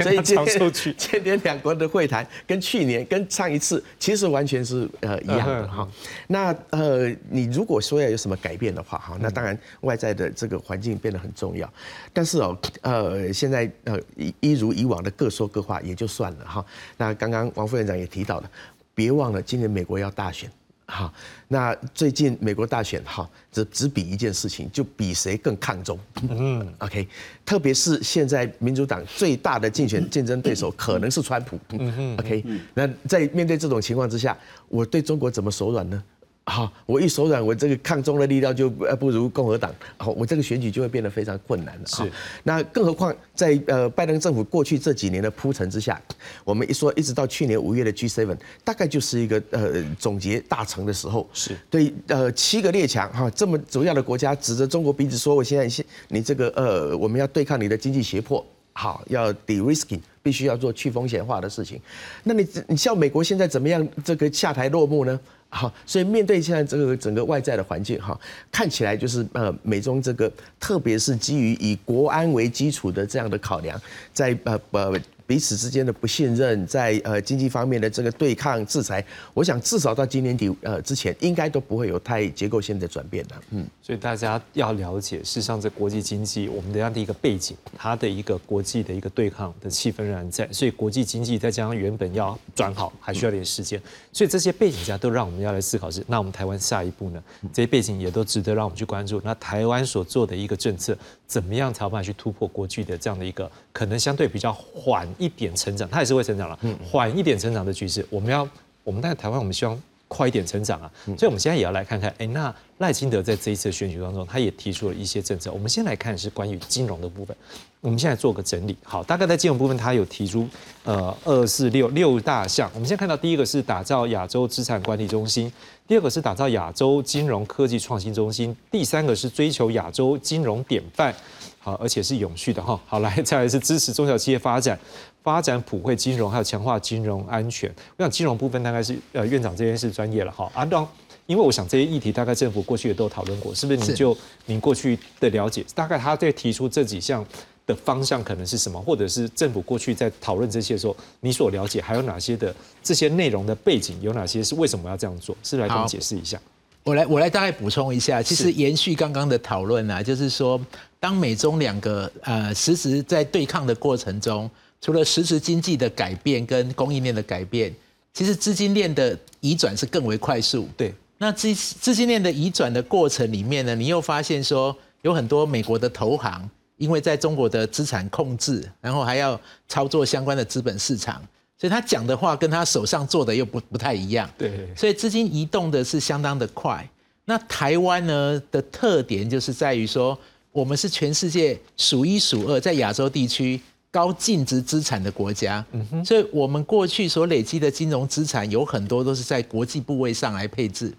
[0.00, 5.88] 所以长寿剧， 今年两国的会谈跟去年跟上一次其实完全是呃一样的哈。
[6.26, 11.72] 那呃，你如果说要有什么改变的话哈，那当然外在的这个环境变得很重要。
[12.12, 16.64] 但是哦，呃，现在呃一一如以往的各说各话也就算了哈。
[16.96, 18.50] 那刚刚王副院长也提到了，
[18.94, 20.50] 别忘了今年美国要大选，
[20.92, 21.12] 哈。
[21.48, 25.98] 那最近美国大选哈，只只比一件事情，就比谁更抗中。
[26.28, 27.06] 嗯，OK。
[27.44, 31.58] 特别是现在民主党最大的竞选竞争对手可能是川普。
[31.70, 32.44] 嗯哼，OK。
[32.74, 34.36] 那在面对这种情况之下，
[34.68, 36.02] 我对中国怎么手软呢？
[36.44, 41.86] 好，我一手软，我这个抗中的力量就呃不如共和党，好，我这个选举就会变得非常困难了。
[41.86, 42.10] 是，
[42.42, 46.02] 那更何况在呃拜登政府过去这几年的铺陈之下，
[46.42, 51.28] 我们一说一直到去年五月的 G7，大概就是一个呃总结大成的时候。
[51.32, 61.80] 是对，呃七个列强哈这么主要的国家指着中国鼻子说，我现在现你这个呃我们要对抗你的经济胁迫，好要 de-risking，必须要做去风险化的事情。
[62.24, 65.20] 那你你像美国现在怎么样这个下台落幕呢？
[65.54, 68.18] 好，所以面对现在这个整个外在的环境，哈，
[68.50, 73.78] 看起来就是呃，美中这个，特别是基于以国安为基础的这样的考量，
[74.12, 75.00] 在呃呃。
[75.32, 83.34] 彼此之间的不信任，在呃经济方面的这个对抗制裁，我想至少到今年底呃之前，应该都不会有太结构性的转变的。
[83.48, 93.80] 嗯，所以大家要了解，事实上这国际经济我们的这样的一个背景，它的一个国际的一个对抗的气氛仍然在，所以国际经济再加上原本要转好，还需要点时间。
[94.12, 97.22] 所以这些背景下都让我们要来思考是，那我们台湾下一步呢？
[97.54, 99.18] 这些背景也都值得让我们去关注。
[99.24, 100.94] 那台湾所做的一个政策，
[101.32, 105.08] 怎么样才有办法去突破国际的这样的一个可能相对比较缓？
[105.16, 106.58] 一点成长，它也是会成长了。
[106.84, 108.46] 缓一点成长的趋势，我们要，
[108.84, 110.92] 我们在台湾，我们希望快一点成长啊。
[111.06, 115.50] 所以，我们现在也要来看看，哎，那赖清德在这一次选举当中，他也提出了一些政策。
[115.50, 117.34] 我们先来看是关于金融的部分。
[117.80, 120.46] 我们现在做个整理，好，大概在金融部分，他有提出
[120.84, 122.70] 呃二四六六大项。
[122.74, 125.50] 我们先看到第一个是打造亚洲资产管理中心，
[125.86, 131.14] 第二个是打造亚洲金融科技创新中心，第三个是追求亚洲金融典范。
[131.58, 132.80] 好，而且是永续的哈。
[132.86, 134.76] 好，来，再来是支持中小企业发展，
[135.22, 137.72] 发展普惠金融，还有强化金融安全。
[137.96, 140.50] 我想金融部分大概是呃院长这边是专业了哈。
[140.54, 140.84] 阿当，
[141.26, 143.78] 因为我想这些议题大概政府过去也都讨论过，是不是？
[143.78, 144.16] 你就
[144.46, 147.24] 您过去的了解，大概他在提出这几项
[147.66, 154.42] 的方向可能是什么，或者是政府过去在讨论这些的时候，你所了解还有哪些的这些内容的背景有哪些？
[154.42, 155.36] 是为什么要这样做？
[155.42, 156.40] 是来跟我解释一下。
[156.84, 160.60] 我来我来大概补充一下，其实延续刚刚的讨论啊，就是说，
[160.98, 167.72] 当美中两个呃实时在对抗的过程中，除了实时经济的改变跟供应链的改变，
[168.12, 170.68] 其实资金链的移转是更为快速。
[170.76, 176.50] 对，那资资金链的移转的过程里面呢，你又发现说，有很多美国的投行，
[176.82, 181.22] 因为在中国的资产控制，然后还要操作相关的资本市场。
[181.56, 186.84] 所以他讲的话跟他手上做的又不不太一样，对，所以资金移动的是相当的快。
[187.24, 190.18] 那台湾呢的特点就是在于说，
[190.50, 193.60] 我们是全世界数一数二在亚洲地区
[193.92, 200.92] 高净值资产的国家，嗯哼，所以我们过去所累积的金融资产有很多都是在国际部位上来配置。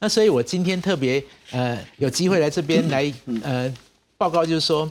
[0.00, 3.10] 那所以我今天特别呃有机会来这边来
[3.42, 3.74] 呃
[4.18, 4.90] 报告，就是说。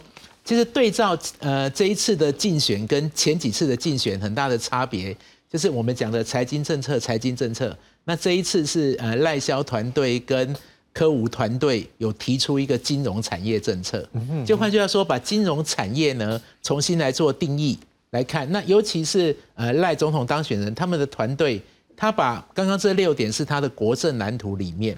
[0.49, 5.15] 其实对照呃这一次的竞选跟前几次的竞选很大的差别，
[5.47, 7.77] 就是我们讲的财经政策，财经政策。
[8.05, 10.55] 那这一次是呃赖萧团队跟
[10.91, 14.09] 科吴团队有提出一个金融产业政策，
[14.43, 17.77] 就换句话说，把金融产业呢重新来做定义
[18.09, 18.51] 来看。
[18.51, 21.61] 那尤其是呃赖总统当选人他们的团队，
[21.95, 24.97] 他把刚刚这六点是他的国政蓝图里面。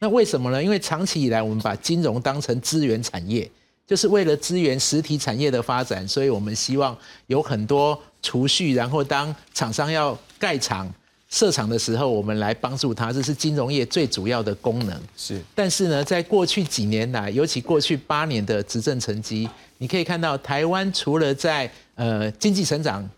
[0.00, 0.60] 那为什么呢？
[0.60, 3.48] 因为长期以来我们把金融当成资源产业。
[3.88, 6.94] 就是为了支援实体产业的发展，所以我们希望
[7.26, 10.92] 有很多储蓄，然后当厂商要盖厂
[11.30, 15.00] 设厂的时候，我们来帮助他，这是金融业最主要的功能。
[15.16, 19.48] 是，但是呢，在过去几年来，尤其过去八年的执政成绩，
[19.78, 23.08] 你可以看到，台湾除了在呃经济成长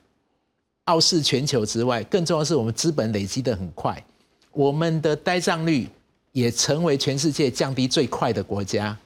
[0.84, 4.00] 傲视全球之外，更重要是我们资本累积的很快，
[4.52, 5.88] 我们的呆账率
[6.30, 8.96] 也成为全世界降低最快的国家。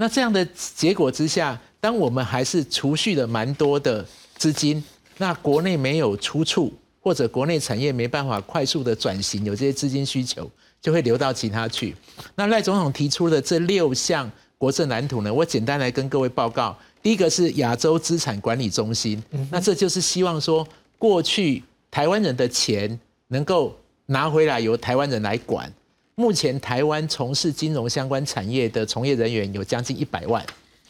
[0.00, 4.06] 那这样的结果之下，当我们还是储蓄了蛮多的
[4.36, 4.82] 资金，
[5.16, 10.48] 那国内没有出处，或者国内产业没办法快速的转型，有这些资金需求，
[10.80, 11.96] 就会流到其他去。
[12.36, 16.76] 那赖总统提出的这六项国政蓝图呢，我简单来跟各位报告。
[17.02, 25.72] 第一个是亚洲资产管理中心，那这就是希望说，过去台湾人的钱能够拿回来，由台湾人来管。
[26.18, 30.44] 目前台湾从事金融相关产业的从业人员有将近一百万，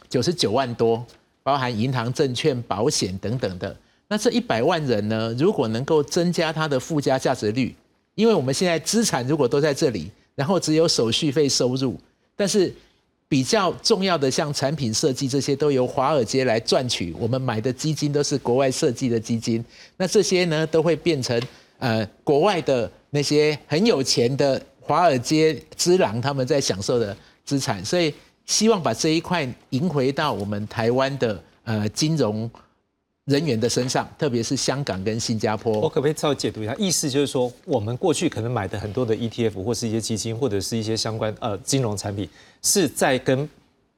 [0.09, 1.05] 九十九万多，
[1.43, 3.77] 包含银行、证券、保险等等的。
[4.09, 7.77] 那这一百万人呢，如果能够增加它的附加价值率，
[8.14, 12.01] 因为我们现在资产如果都在这里，然后只有手续费收入，
[12.35, 12.75] 但是
[13.29, 19.62] 比较重要的像产品设计这些都由华尔街来赚取，我们买的基金都是国外设计的基金，
[19.99, 21.38] 那这些呢都会变成
[21.81, 24.59] 呃国外的那些很有钱的。
[24.88, 28.12] 华尔街之狼他们在享受的资产，所以
[28.46, 32.51] 希望把这一块赢回到我们台湾的呃金融
[33.27, 35.79] 人员的身上，特别是香港跟新加坡。
[35.79, 36.74] 我可不可以稍微解读一下？
[36.79, 42.27] 意思就是说，我们过去可能买的很多的 ETF 或是一些基金，或者是一些相关呃金融产品，
[42.62, 43.46] 是在跟。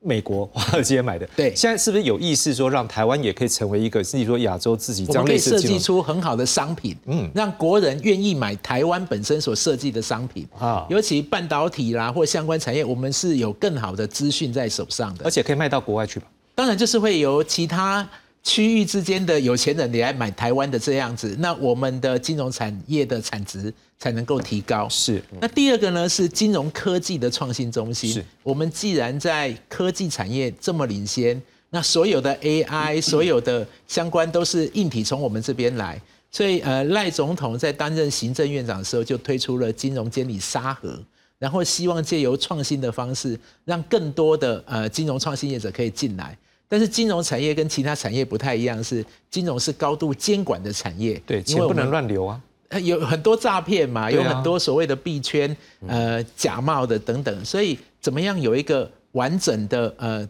[0.03, 16.27] 美国华尔街买的，对，现在是不是有意识说让台湾也可以成为一个，甚至说亚洲自己这样可以设计出很好的商品，嗯，让国人愿意买台湾本身所设计的商品啊，尤其半导体啦或相关产业，我们是有更好的资讯在手上的，而且可以卖到国外去吧？
[16.55, 18.09] 当然就是会由其他。
[18.43, 24.89] 区域之间的有钱人你来买台湾的这样子，那我们的金融产业的产值才能够提高。
[24.89, 25.23] 是。
[25.41, 28.11] 那第二个呢是金融科技的创新中心。
[28.11, 28.25] 是。
[28.43, 36.01] 我们既然在科技产业这么领先，那所有的 AI 所有的相关都是硬体从我们这边来，
[36.31, 40.99] 所以呃赖总统在担任行政院长的时候就推出了金融监理沙盒，
[41.39, 46.37] 然后希望借由创新的方式，让更多的呃金融创新业者可以进来。
[46.73, 52.41] 但是金融产业跟其他产业不太一样，是金融是高度监管的产业，对，钱不能乱流啊，
[52.85, 55.57] 有很多诈骗嘛，有很多所谓的币圈、
[55.89, 60.29] 呃假冒的等等，所以怎么样有一个完整的呃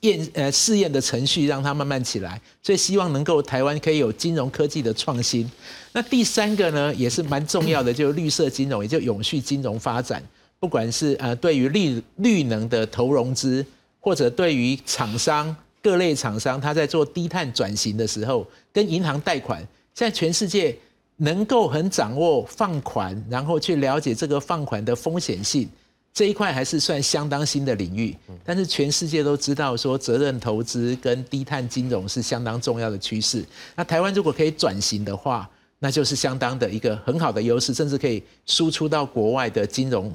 [0.00, 5.48] 验呃试验的程序，让它慢慢起来，所以希望能够台湾可以有金融科技的创新。
[5.92, 10.20] 那第三个呢，也是蛮重要的，就是绿色金融，也就永续金融发展，
[10.58, 13.64] 不管是呃对于绿绿能的投融资。
[14.00, 19.60] 或者对于厂商各类厂商，他在做低碳转型的时候，跟银行贷款，
[19.94, 20.76] 现在全世界
[21.16, 25.68] 能够很掌握放款，然后去了解这个放款的风险性
[26.12, 28.16] 这一块，还是算相当新的领域。
[28.44, 33.44] 但是全世界都知道说，责任投资跟低碳金融是相当重要的趋势。
[33.76, 35.48] 那台湾如果可以转型的话，
[35.78, 40.14] 那就是相当的一个很好的优势，甚至可以输出到国外的金融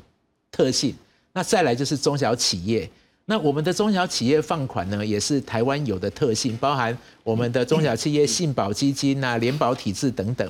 [0.51, 0.93] 特性。
[1.34, 2.89] 那再来就是中小企业。
[3.28, 10.47] 那我们的中小企业放款呢，也是台湾有的特性，包含我们的中小企业信保基金啊、联保体制等等。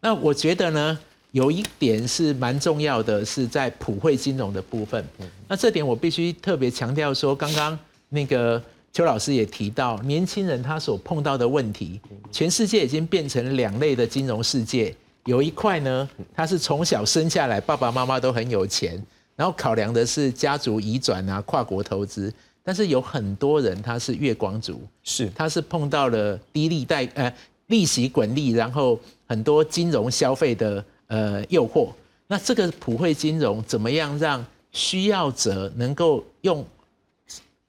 [0.00, 0.98] 那我觉得呢，
[1.32, 5.02] 有一点是蛮重要的，是在普惠金融的部分。
[5.48, 7.78] 那这点我必须特别强调说，刚刚
[8.10, 8.62] 那个
[8.92, 11.98] 邱老师也提到，年轻人他所碰到的问题，
[12.30, 14.94] 全世界已经变成两类的金融世界。
[15.24, 19.02] 有一块呢，他是从小生下来，爸爸妈妈都很有钱，
[19.38, 22.34] 然后考量的是家族移转啊、跨国投资。
[22.64, 27.32] 但是有很多人他是月光族，是他是碰到了低利贷呃
[27.68, 31.88] 利息滚利，然后很多金融消费的呃诱惑。
[32.26, 36.62] 那这个普惠金融怎么样让需要者能够用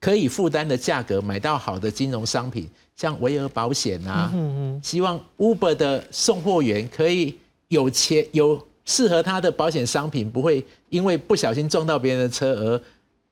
[0.00, 4.30] 可以负担的价格买到好的金融商品，像维尔保险啊，
[4.82, 12.82] 希望 Uber 的送货员可以有钱有适合他的保险商品，不会因为不小心撞到别人的车而。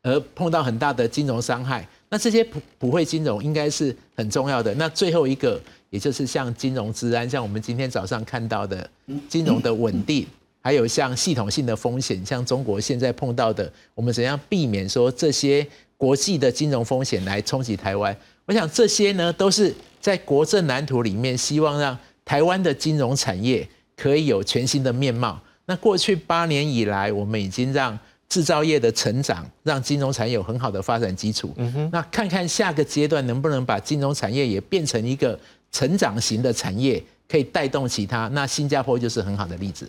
[0.00, 4.72] 而碰到很大的金融伤害，那这些普普惠金融应该是很重要的。
[4.76, 8.88] 那最后一个，也就是像金融治安，像我们今天早上看到的
[9.28, 10.24] 金融的稳定，
[10.62, 18.16] 还有像系统性的风险，像中国现在碰到的，我们怎样避免说这些国际的金融风险来冲击台湾？
[18.46, 25.38] 我想这些呢，都是在国政蓝图里面，希望让台湾的金融产业可以有全新的面貌。
[25.68, 27.96] 那过去八年以来，我们已经让
[28.26, 31.52] 制造业的成长让金融产业有很好的发展基础。
[31.56, 35.38] 嗯哼，那看看下个阶段能不能把金融产业也变成一个
[35.70, 38.28] 成长型的产业，可以带动其他。
[38.28, 39.86] 那新加坡就是很好的例子。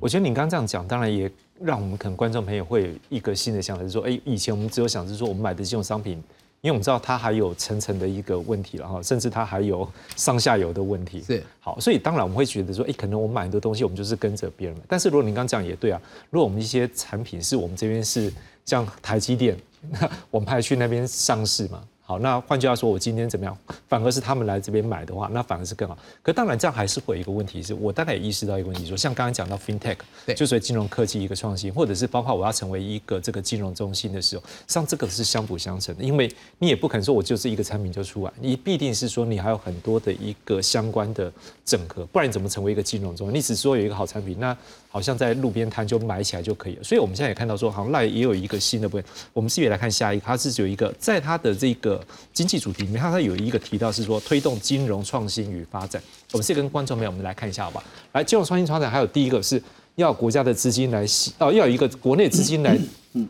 [0.00, 6.20] 我觉得你刚刚这样讲，当然也让我们可能观众朋友会有一个新的想法，是说，哎，以前我们只有想是说我们买的金融商品。
[6.62, 11.22] 因为我们知道它还有层层的一个问题了哈，甚至它还有上下游的问题。
[11.22, 14.84] 是好，所以当然我们会觉得说，哎，可能我们买很多东西，我们就是跟着别人买。
[14.86, 18.30] 但是如果您刚讲也对啊，如果我们一些产品是我们这边是
[18.66, 19.56] 像台积电，
[19.90, 21.82] 那 我们还去那边上市嘛。
[22.10, 23.56] 好，那换句话说，我今天怎么样？
[23.88, 25.96] 反而是他们来这边买的话，那反而是更好。
[26.24, 41.32] 可当然，这样还是会有一个问题，是我大概也意识到一个问题，说像刚刚讲到 FinTech，对，就是金融科技一个创新，或者是包括我要成为一个这个金融中心的时候，像这个是相辅相成的，因为你也不可能说我就是一个产品就出来，你必定是说你还有很多的一个相关的
[41.64, 43.36] 整合，不然你怎么成为一个金融中心？
[43.36, 44.56] 你只说有一个好产品，那
[44.90, 46.84] 好像在路边摊就买起来就可以了。
[46.84, 49.04] 所以我们现在也看到说，好像赖也有一个新的部分。
[49.32, 52.82] 我们是也来看下一个，它是有一个在它的这个经济主题。
[52.82, 57.84] 里面它有一个提到是说推动金融创新与发展，我们先跟观众朋友我们来看一下好吧？
[58.12, 59.62] 来，金融创新发展还有第一个是
[59.94, 62.76] 要国家的资金来吸哦，要有一个国内资金来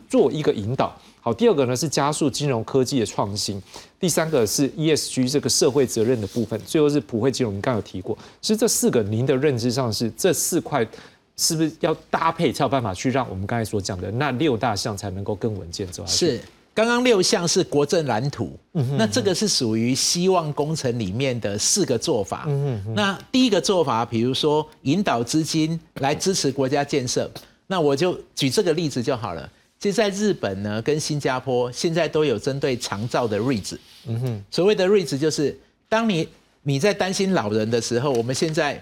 [0.09, 0.97] 做一个引导。
[1.23, 3.61] 好，第二个呢是加速金融科技的创新，
[3.99, 7.55] 第三个是 ESG 这个社会责任的部分，最后是普惠金融。
[7.55, 10.83] 你刚刚有提过，其实这四个您的认知上是这四块
[11.41, 16.25] 是不是要搭配才有办法去让我们刚才所讲的那六大项才能够更稳健走下去？
[16.27, 16.41] 是。
[16.73, 18.57] 刚刚六项是国政蓝图，
[18.97, 22.45] 那这个是属于希望工程里面的四个做法。
[22.47, 27.29] 嗯那第一个做法，比如说引导资金来支持国家建设，
[27.67, 29.49] 那我就举这个例子就好了。
[29.79, 33.77] 其实在日本呢，跟新加坡现在都有针对长照的 REITs。
[34.49, 36.25] 所谓的 REITs 就是当你
[36.63, 38.81] 你在担心老人的时候，我们现在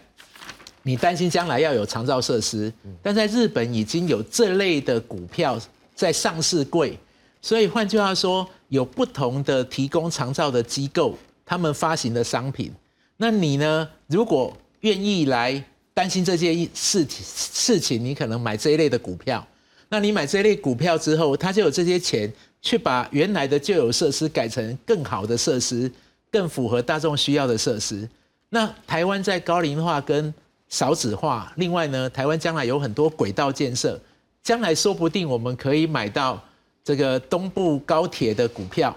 [0.83, 2.71] 你担心将来要有长照设施，
[3.01, 5.59] 但在日本已经有这类的股票
[5.93, 6.97] 在上市柜。
[7.41, 12.71] 所以换句话说，有不同的提供长照的机构，他们发行的商品。
[13.17, 13.87] 那你呢？
[14.07, 15.61] 如果愿意来
[15.93, 19.45] 担心这件事情事情，你可能买这一类的股票。
[19.89, 25.91] 那你买这一类股票之后，他就有这些钱去把原来的旧有设施改成更好的设施，
[26.31, 28.07] 更符合大众需要的设施。
[28.49, 30.33] 那台湾在高龄化跟
[30.69, 33.99] 少子化，另外呢，台湾将来有很多轨道建设，
[34.41, 36.41] 将来说不定我们可以买到。
[36.81, 38.95] 这个东部高铁的股票，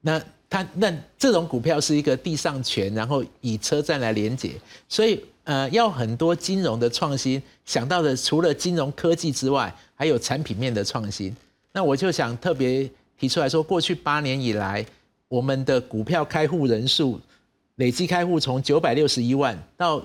[0.00, 4.52] 那它那这种股票是一个地上权，然后以车站来连接，
[4.88, 11.36] 所以呃要很多金融的创新，想到的除了金融科技之外，还有产品面的创新。
[11.72, 14.86] 那我就想特别提出来说，过去八年以来，
[15.28, 17.20] 我们的股票开户人数
[17.74, 20.00] 累计开户从九百六十一万到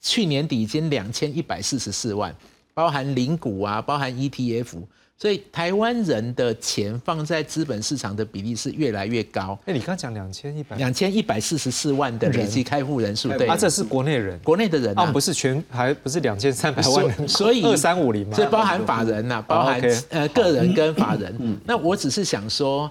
[0.00, 2.34] 去年底已经两千一百四十四万，
[2.74, 4.82] 包含零股啊，包含 ETF。
[5.18, 9.58] 所以台湾人的钱放在资本市场的比例是越来越高。
[9.64, 19.80] 哎，你刚讲两千一百两千一百四十四万的累计开户人数，对，啊，这是国内人，国内的人啊，不是全，还不是两千三百万人，所以二三五零嘛，这包含法人呐，包含
[20.10, 21.58] 呃个人跟法人。
[21.64, 22.90] 那我只是想说，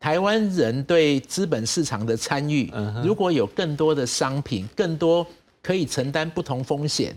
[0.00, 2.68] 台湾人对资本市场的参与，
[3.04, 5.24] 如果有更多的商品，更多
[5.62, 7.16] 可以承担不同风险。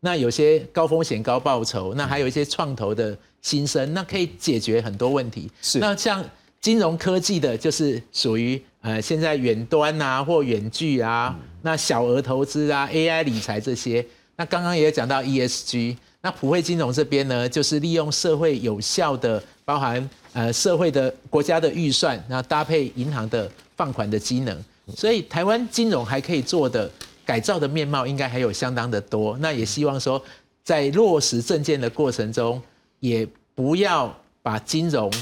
[0.00, 5.48] 那有些高风险高报酬，那还有一些创投的新生，那可以解决很多问题。
[5.60, 6.24] 是，那像
[6.60, 14.04] 金融科技的，就是属于呃现在远端啊或远距啊，那小额投资啊 AI 理财这些。
[14.34, 24.64] 那刚刚也讲到 ESG，那普惠金融这边呢，就是利用社会有效的，包含呃社会的国家的预算，然后搭配银行的放款的机能，
[24.96, 26.90] 所以台湾金融还可以做的
[27.24, 29.36] 改造的面貌，应该还有相当的多。
[29.38, 30.22] 那也希望说，
[30.62, 32.60] 在落实证件的过程中，
[33.00, 35.12] 也不要把金融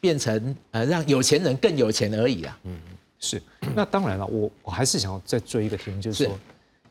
[0.00, 2.58] 变成呃让有钱人更有钱而已啊。
[2.64, 2.78] 嗯，
[3.18, 3.42] 是。
[3.74, 6.38] 那当然了，我我还是想要再追一个题目，就是说，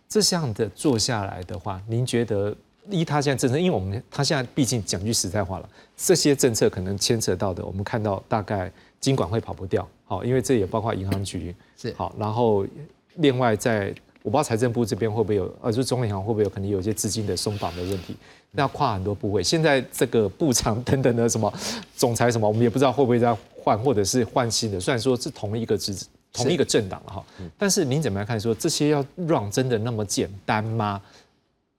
[0.07, 2.55] 这项的做下来的话，您觉得？
[2.89, 12.65] 依他现在政策，因为我们他现在毕竟讲句实在话了，这些政策可能牵扯到的，我们看到大概金管会跑不掉，好，因为这也包括银行局是好，然后
[13.15, 13.93] 另外在
[14.27, 18.13] 我不知道财政部这边会不会有，呃，就中银行会不会有可能有一些资金的松绑的问题，
[18.51, 21.51] 那要跨很多部位，现在这个部长等等的什么
[21.95, 25.95] 总裁什么，我们也不知道会不会再换，或者是换新的，虽然说是同一个职
[26.33, 27.25] 同一个政党了哈，
[27.57, 28.37] 但是您怎么样看？
[28.37, 31.01] 说这些要让真的那么简单吗？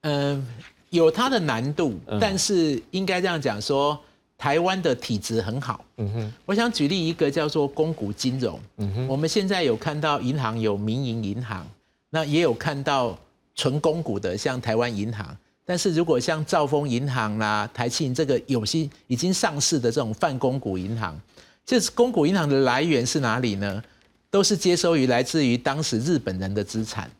[0.00, 0.46] 嗯。
[0.90, 4.00] 有它的难度，但是应该这样讲说，
[4.38, 5.84] 台湾的体质很好。
[5.98, 8.58] 嗯哼，我想举例一个叫做公股金融。
[8.78, 11.66] 嗯哼，我们现在有看到银行有民营银行，
[12.10, 13.18] 那也有看到
[13.54, 15.36] 纯公股的，像台湾银行。
[15.64, 21.18] 但是如果像兆丰银行啦、台庆这个有些已经上市的这种泛公股银行，
[21.64, 23.82] 这是公股银行的来源是哪里呢？
[24.30, 27.10] 都是接收于来自于当时日本人的资产，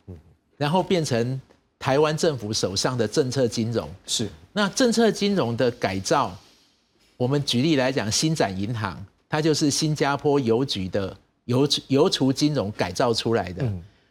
[0.56, 1.40] 然后变成。
[1.80, 6.36] 台湾政府手上的政策金融是那政策金融的改造，
[7.16, 13.64] 我们举例来讲，新展银行它就是新加坡邮局的邮邮储金融改造出来的。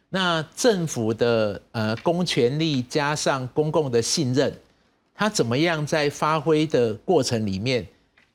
[0.08, 4.52] 那政府的呃公权力加上公共的信任，
[5.14, 7.86] 它怎么样在发挥的过程里面，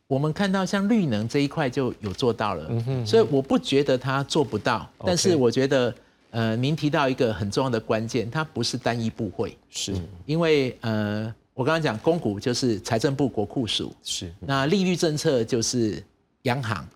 [0.08, 2.70] 我们看到像绿能这一块就有做到了。
[3.06, 5.94] 所以我不觉得它做不到，但是我觉得。
[6.36, 9.94] 呃，您提到一个很重要的关键，它不是单一部会，是。
[10.26, 14.34] 因为呃，我刚刚讲公股就是财政部国库署，是。
[14.40, 16.04] 那利率政策就是
[16.42, 16.88] 央行，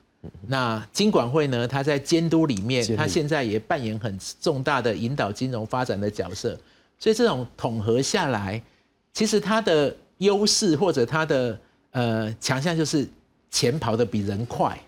[0.47, 6.57] 那金管会呢，它在监督里面，它现在也扮演很重大的引导金融发展的角色，
[6.99, 8.61] 所以这种统合下来，
[9.13, 11.59] 其实它的优势或者它的
[11.91, 13.07] 呃强项就是
[13.49, 14.79] 钱跑得比人快，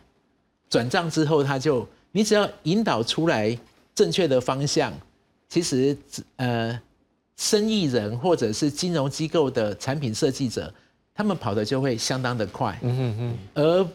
[0.69, 3.57] 转账之后，它就你只要引导出来。
[3.95, 4.93] 正确的方向，
[5.49, 5.97] 其实
[6.37, 6.79] 呃，
[7.35, 10.73] 生意人或者是金融机构的产品设计者，
[11.13, 13.87] 他们跑的就会相当的快，嗯哼哼，而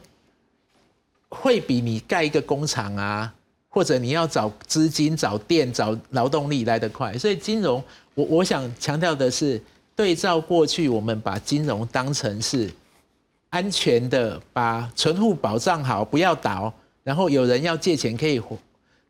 [1.35, 3.35] 会比你盖一个工厂啊，
[3.69, 7.19] 或者你要找资金、找店、找劳动力来得快。
[7.19, 7.83] 所以金融，
[8.15, 9.61] 我我想强调的是，
[9.97, 12.71] 对照过去，我们把金融当成是
[13.51, 16.73] 安全的，把存户保障好，不要倒，
[17.03, 18.41] 然后有人要借钱可以。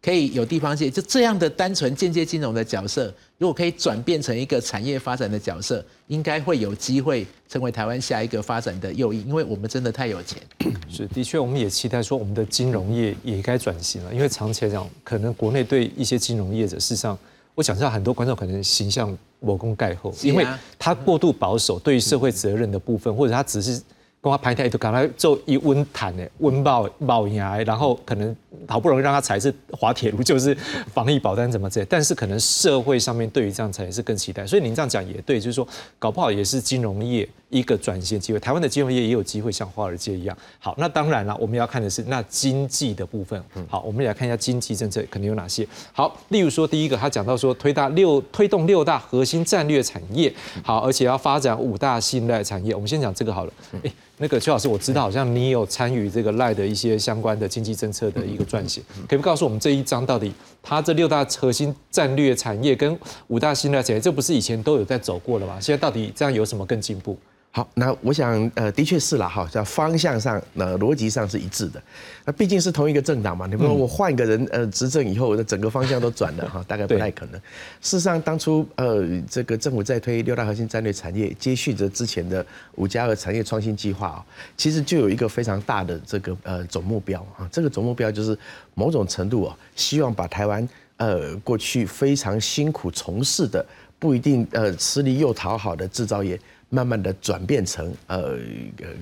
[0.05, 3.07] 可以有地方借，就这样的单纯间接金融的角色，
[3.39, 10.43] 如果可以转变成一个产业发展的角色，应该会有机会成为台湾下一个发展的诱因，因为我们真的太有钱。
[10.91, 17.19] 是，的确，我们也期待说我们的金融业也该转型了，因为长期来讲，可能国内对一些金融业者，事实上，
[17.55, 20.47] 我想知道，很多观众可能形象某功盖后，因为
[20.79, 23.81] 他过度保守，对于社会责任的部分，或者他只是。
[24.21, 28.35] 跟他排台都赶快做一温毯的温爆爆牙，然后可能
[28.67, 30.57] 好不容易让他踩是滑铁卢，就是
[30.93, 34.47] 防疫保单怎么这，但是可能社会上面对于这样才是更期待。
[34.47, 35.67] 所以您这样讲也对，就是说
[35.99, 40.37] 搞不好也是金融业一个转型机会，台湾的金融业也有机会像华尔街一样。
[40.59, 43.43] 好，那当然了，我们要看的是那经济的部分。
[43.69, 45.67] 好，我们来看一下经济政策可能有哪些。
[45.93, 50.33] 好，例如说第一个，他讲到说推大六推动六大核心战略产业，
[50.63, 52.75] 好，而且要发展五大信赖产业。
[52.75, 53.53] 我们先讲这个好了。
[53.83, 53.93] 哎。
[54.25, 65.61] 那个邱老师，我知道好像你有参与这个赖的一些相关的经济政策的一个撰写，可不可以告诉我们这一章到底它这六大核心战略产业跟五大新的产业，这不是以前都有在走过了吗？
[65.61, 67.19] 现在到底这样有什么更进步？
[67.57, 71.81] 好，那我想，呃，的确是了哈，在方向上、那逻辑上是一致的。
[72.25, 77.41] 那毕竟是同一个政党嘛，你不说我换一个人，呃，执政以后，那整个方向都转了哈， 大概不太可能。
[77.81, 82.45] 事实上，当初呃，这个政府在推六大核心战略产业，接续着之前的
[82.75, 84.27] 五加二产业创新计划啊，
[84.57, 88.37] 其实就有一个非常大的这个呃总目标啊，这个总目标就是
[88.75, 93.65] 某种程度啊，希望把台湾呃过去非常辛苦从事的，
[94.01, 96.37] 不一定呃吃力又讨好的制造业。
[96.71, 98.37] 慢慢的转变成呃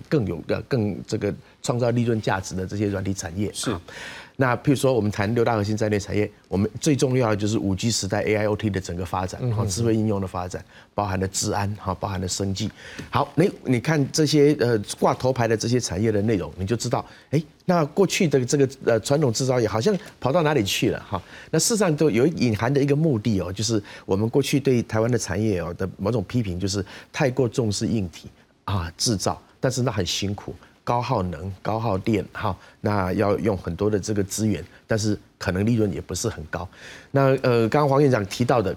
[0.09, 3.51] 更有呃更这个创造利润价值的这些软体产业。
[3.53, 3.77] 是。
[4.37, 10.65] 那譬如说，我们谈六大核心战略产业，我们最重要的就是五 G 时代 AIoT 的整个发展，哈，智慧应用的发展，
[10.95, 12.71] 包含了治安，哈，包含了生计。
[13.11, 21.23] 好，你你看这些呃挂头牌的这些产业的内容，你就知道，哎，那过去的这个呃传统制造业好像跑到哪里去了，哈。
[21.51, 28.29] 那事实上都有隐含的一个目的哦，就是我们过去对台湾的产业哦的某种批评，就是太过重视硬体
[28.65, 30.55] 啊制造，但是那很辛苦。
[30.85, 36.69] 高耗能、高耗电，哈，那要用很多的这个资源，但是可能利润也不是很高。
[37.11, 38.77] 那呃，刚刚黄院长提到的。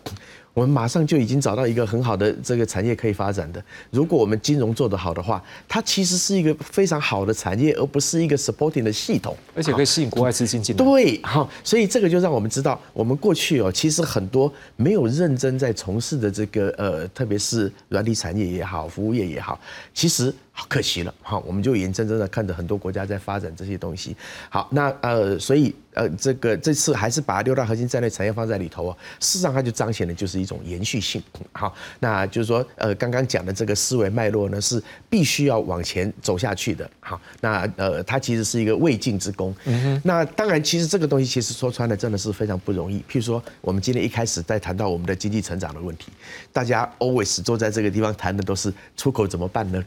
[0.56, 3.62] 我们马上就已经找到一个很好的这个产业可以发展的。
[3.91, 10.86] 如果我们金融做得好的话，它其实是一个非常好的产业，而不是一个 supporting 的系统，而且可以吸引国外资金进来。
[10.86, 19.60] 对，哈，所以这个就让我们知道，我们过去哦，其实很多没有认真在从事的这个呃，特别是软体产业也好，服务业也好，
[19.93, 24.16] 其实好可惜了，哈，我们就眼睁睁的看着很多国家在发展这些东西。
[24.49, 25.76] 好，那呃，所以。
[25.95, 31.24] 呃，这个这次还是把六大核心战略产业放在里头啊，事实上它就彰显的就是一种延续性。
[31.53, 36.91] 好，那就是说，呃，刚刚讲的这个思维脉络呢，是必须要往前走下去的。
[36.99, 39.56] 好，那呃，它其实是一个未尽之功。
[39.64, 40.01] 嗯。
[40.03, 42.97] 那当然，其实这个东西其实说穿了，真的是非常不容易。
[43.10, 46.12] 譬如说，我们今天一开始在谈到我们的经济成长的问题，
[46.51, 49.82] 大家 always 坐在这个地方谈的都是出口怎么办呢？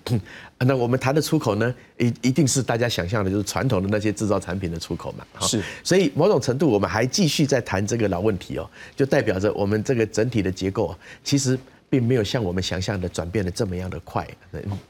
[0.67, 5.25] 那我们谈的出口呢，一一定是大家想象的，就是传统的那些制造产品的出口嘛。
[5.47, 10.93] 是，所以某种程度我们还继续在谈这个老问题哦，就代表着我们这个整体的结构
[11.23, 11.57] 其实
[11.89, 14.27] 并没有像我们想象的转变的这么样的快。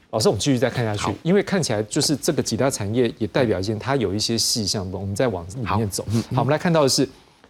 [0.09, 6.03] 老师，我们继续再看下去，因为看起来就是这个几大产业也代表一件它有一些细项，我们再往里面走。
[6.33, 7.07] 好，我们来看到的是。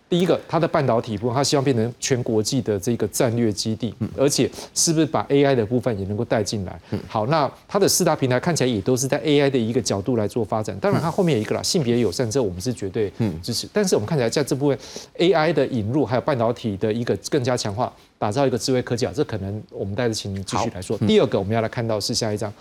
[0.10, 6.80] 第一个，它的半导体部分，它希望变成全国际的这个战略基地，而且是不是把 AI 的部分也能够带进来？
[7.07, 10.76] 好，那它的四大平台看起来也都是在 AI 的一个角度来做发展。
[10.80, 13.70] 当然，它后面有一个啦，性别友善，这我们是绝对支持。
[13.72, 14.80] 但是我们看起来在这部分
[15.20, 20.97] AI 的引入，还有半导体的一个更加强化，打造一个智慧科技啊，这可能我们待着请您继续来说。
[20.99, 22.51] 第二个，我们要来看到是下一章。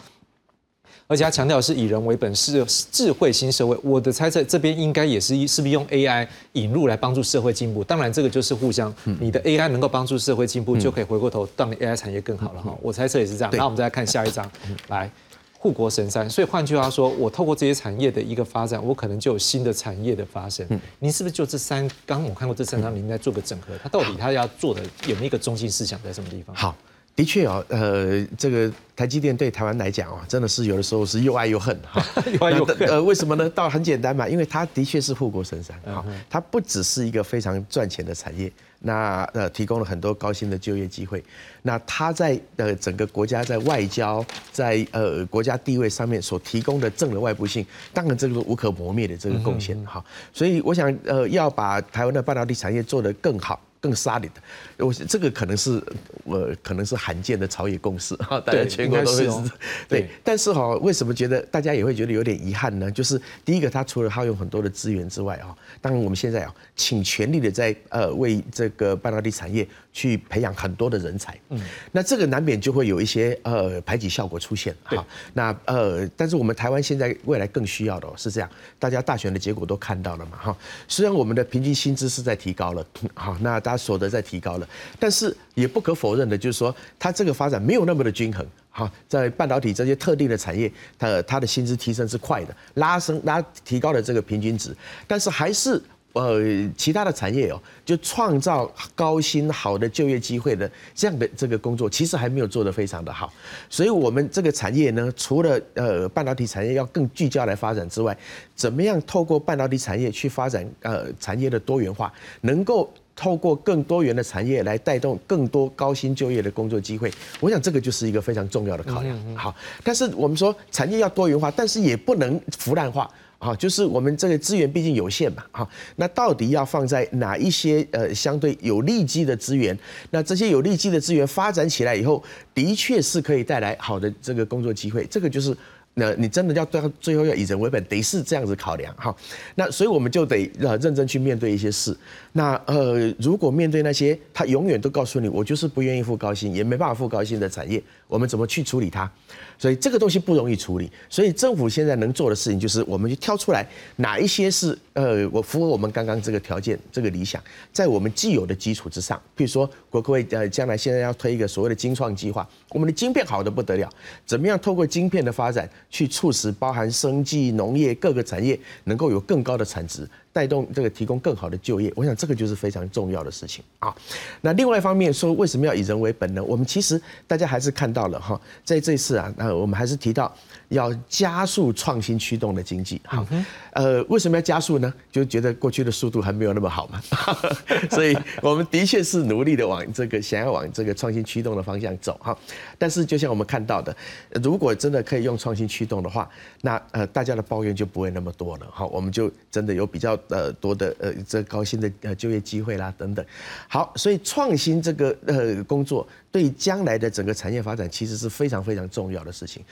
[1.08, 3.74] 而且他强调是以人为本，是智慧新社会。
[3.82, 7.82] 我的猜测，这边应该也是是不是用 AI 引入来帮助社会进步？
[7.82, 12.76] 当然，这个就是互相，你的 AI 能够帮助社会进步，就可以回过头让你 AI 产业更好了哈。
[12.82, 13.50] 我猜测也是这样。
[13.56, 14.46] 那我们再来看下一章，
[14.88, 15.10] 来
[15.54, 16.28] 护国神山。
[16.28, 20.66] 所以换句话说，我透过这些产业的一个发展，我可能就有新的产业的发生。
[20.98, 21.88] 您是不是就这三？
[22.04, 26.54] 刚刚我看过这三章，您在做个整合，它到底它要做的有没有一个中心思想在什么地方？
[26.54, 26.76] 好。
[27.18, 32.00] 的确哦，呃，这个台积电对台湾来讲哦，真的是有的时候是又爱又恨哈。
[32.30, 32.76] 又爱又恨。
[32.88, 33.50] 呃，为什么呢？
[33.50, 38.48] 倒很简单嘛，因为它的确是护国神山哈，它不只是一个非常赚钱的产业，
[38.78, 41.20] 那呃提供了很多高薪的就业机会，
[41.62, 50.04] 那它在呃整个国家在外交在呃国家地位上面所提供的正的外部性，当然这个是无可磨灭的这个贡献哈。
[50.32, 53.60] 所以我想呃要把台湾的半导体产业做得更好。
[53.80, 55.82] 更沙里的，我这个可能是
[56.24, 59.50] 我可能是罕见的朝野共识哈，大家全国都会是，
[59.88, 60.08] 对。
[60.24, 62.90] 但是哈，为什么觉得大家也会觉得有点遗憾呢？
[62.90, 69.66] 就是第一个，它除了耗用很多的资源之外啊，当然我们现在啊，请全力的在呃为这个半导体产业
[69.98, 71.60] 去培养很多的人才，嗯，
[71.92, 75.04] 那这个难免就会有一些呃排挤效果出现哈。
[75.34, 80.56] 那呃，但是我们台湾现在未来更需要的是这样，大家大选的结果都看到了嘛哈。
[80.86, 83.58] 虽然我们的平均薪资是在提高了，好那。
[83.58, 84.68] 大家所得在提高了，
[85.00, 88.46] 但是也不可否认的，就是说它这个发展没有那么的均衡。
[88.70, 94.74] 哈，在半导体这些特定的产业，它它的薪资提升是快的，拉升拉提高了这个平均值，
[95.08, 95.82] 但是还是
[96.12, 96.40] 呃
[96.76, 103.32] 其他的产业哦，就创造高薪好的就业机会的这样的这个工作，其实还没有做得非常的好。
[103.68, 108.16] 所以，我们这个产业呢，除了呃半导体产业要更聚焦来发展之外，
[108.54, 112.90] 怎么样透过半导体产业去发展呃产业的多元化，能够。
[113.20, 119.36] 透过更多元的产业来带动更多高薪就业的工作机会，我想这个就是一个非常重要的考量。
[119.36, 119.52] 好，
[119.82, 129.78] 但是我们说产业要多元化，但是也不能腐烂化啊，就是我们这个资源毕竟有限嘛，哈，那到底要放在哪一些呃相对有利基的资源？
[130.10, 132.22] 那这些有利基的资源发展起来以后，
[132.54, 135.56] 的确是可以带来好的这个工作机会，这个就是。
[136.00, 139.12] 那你真的要最后最后要以人为本，得是这样子考量哈。
[139.56, 141.96] 那所以我们就得呃认真去面对一些事。
[142.30, 149.10] 那呃，如果面对那些他永远都告诉你我就是不愿意付高薪，也没办法付高薪的产业，我们怎么去处理它？
[149.58, 157.42] 所以这个东西不容易处理，所以政府现在能做的事情就是，我们去挑出来哪一些是呃，我符合我们刚刚这个条件、这个理想，
[157.72, 163.90] 在我们既有的基础之上，譬如说国科会呃将来现在要推一个所谓的精创计划，我们的晶片好的不得了，
[164.24, 170.08] 怎么样透过晶片的发展去促使包含生技、农业各个产业能够有更高的产值。
[170.32, 173.94] 带动这个提供更好的就业，我想这个就是非常重要的事情啊。
[174.40, 176.42] 那另外一方面说，为什么要以人为本呢？
[176.44, 180.32] 我们其实大家还是看到了哈，在这次啊，那我们还是提到
[180.68, 183.00] 要加速创新驱动的经济。
[183.04, 183.26] 好，
[183.72, 184.92] 呃，为什么要加速呢？
[185.10, 187.00] 就觉得过去的速度还没有那么好嘛，
[187.90, 192.36] 所以我们的确是努力的往这个想要往这个创新驱动的方向走哈。
[192.76, 193.96] 但是就像我们看到的，
[194.42, 196.28] 如果真的可以用创新驱动的话，
[196.60, 198.66] 那呃大家的抱怨就不会那么多了。
[198.70, 200.16] 哈，我们就真的有比较。
[200.28, 203.24] 呃，多的呃，这高薪的呃就业机会啦，等等。
[203.66, 209.62] 好，所以创新这个呃工作，对将来的整个产业发展其实是非常非常重要的事情。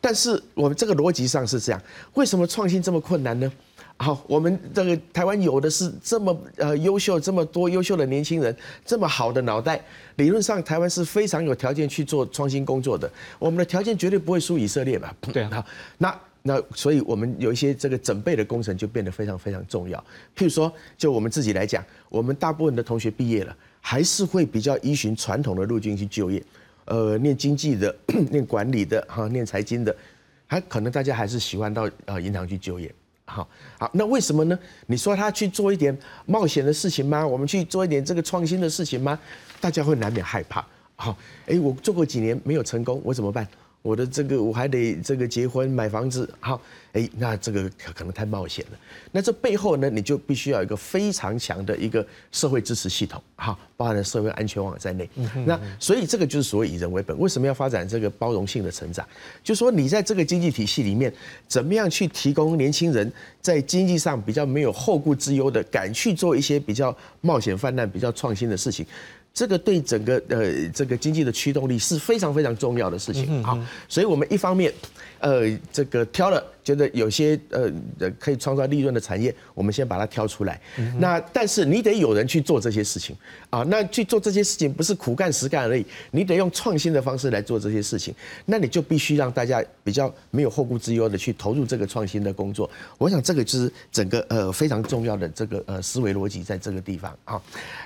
[0.00, 1.82] 但是我们这个逻辑上是这样，
[2.14, 3.50] 为什么创新这么困难呢？
[3.96, 8.54] 好，我们这个台湾有的是这么呃优秀、这么多优秀的年轻人，
[8.84, 9.78] 这么好的脑袋，
[10.16, 13.10] 理论上台湾是非常有条件去做创新工作的。
[13.38, 15.12] 我们的条件绝对不会输以色列嘛？
[15.32, 15.64] 对啊，
[15.98, 16.20] 那。
[16.42, 20.02] 那所以，我们有一些这个准备的工程就变得非常非常重要。
[20.34, 26.42] 譬如说，就我们自己来讲，我们大部分的同学毕业了，还是会比较依循传统的路径去就业。
[26.86, 27.94] 呃，念经济的、
[28.30, 29.94] 念管理的、哈、念财经的，
[30.46, 32.92] 还可能大家还是喜欢到呃银行去就业。
[33.24, 33.46] 好，
[33.78, 34.58] 好，那为什么呢？
[34.86, 37.24] 你说他去做一点冒险的事情吗？
[37.24, 39.16] 我们去做一点这个创新的事情吗？
[39.60, 40.66] 大家会难免害怕。
[40.96, 41.16] 好，
[41.46, 43.46] 哎，我做过几年没有成功，我怎么办？
[43.82, 46.60] 我的这个我还得这个结婚买房子，好，
[46.92, 48.78] 哎，那这个可可能太冒险了。
[49.10, 55.08] 那这背后呢，你就必须要有一个非常强的一个社会支持系统，好，包含了社会安全网在内。
[55.46, 57.18] 那所以这个就是所谓以人为本。
[57.18, 59.06] 为什么要发展这个包容性的成长？
[59.42, 61.10] 就说你在这个经济体系里面，
[61.48, 63.10] 怎么样去提供年轻人
[63.40, 68.84] 在经济上比较没有后顾之忧的，敢去做一些比较冒险泛滥、比较创新的事情。
[69.32, 73.58] 这个对整个呃这个经济的驱动力是非常非常重要的事情好，
[73.88, 74.72] 所以我们一方面，
[75.18, 76.44] 呃这个挑了。
[76.70, 77.68] 觉得有些呃
[78.18, 80.60] 可以创造利润的产业，我们先把它挑出来。
[80.98, 83.16] 那但是你得有人去做这些事情
[83.50, 83.64] 啊。
[83.64, 88.14] 那去做这些事情不是苦干实干而已，你得用创新的方式来做这些事情。
[88.46, 92.70] 那你就必须让大家比较没有后顾之忧的去投入这个创新的工作。
[92.98, 97.40] 我想这个就是整个呃非常重要的这个呃思维逻辑在这个地方啊。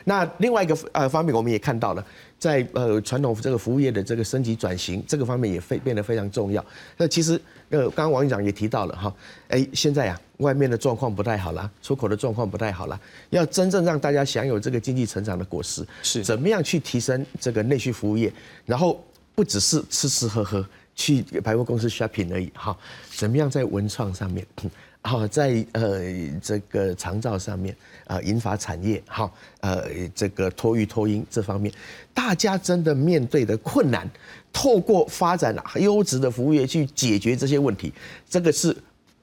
[0.04, 2.04] 那另外一个呃方面，我们也看到了。
[2.36, 6.62] 在呃传统这个服务业的这个升级转型这个方面也非变得非常重要。
[6.98, 7.40] 那其实
[7.74, 9.14] 呃刚刚王院长也提到了哈，
[9.48, 13.00] 哎现在啊外面的状况不太好了，出口的状况不太好了，
[13.30, 18.32] 要真正让大家享有这个经济成长的果实，是怎么样去提升这个内需服务业？
[18.64, 19.02] 然后
[19.34, 22.76] 不只是吃吃喝喝去百货公司 shopping 而已哈，
[23.10, 24.46] 怎么样在文创上面？
[25.06, 26.00] 好，在呃
[26.42, 27.76] 这个长照上面
[28.06, 29.30] 啊，银发产业，好，
[29.60, 29.84] 呃
[30.14, 31.70] 这个托育托婴这方面，
[32.14, 34.10] 大家真的面对的困难，
[34.50, 37.92] 透过发展优质的服务业去解决这些问题，
[38.26, 38.74] 这个是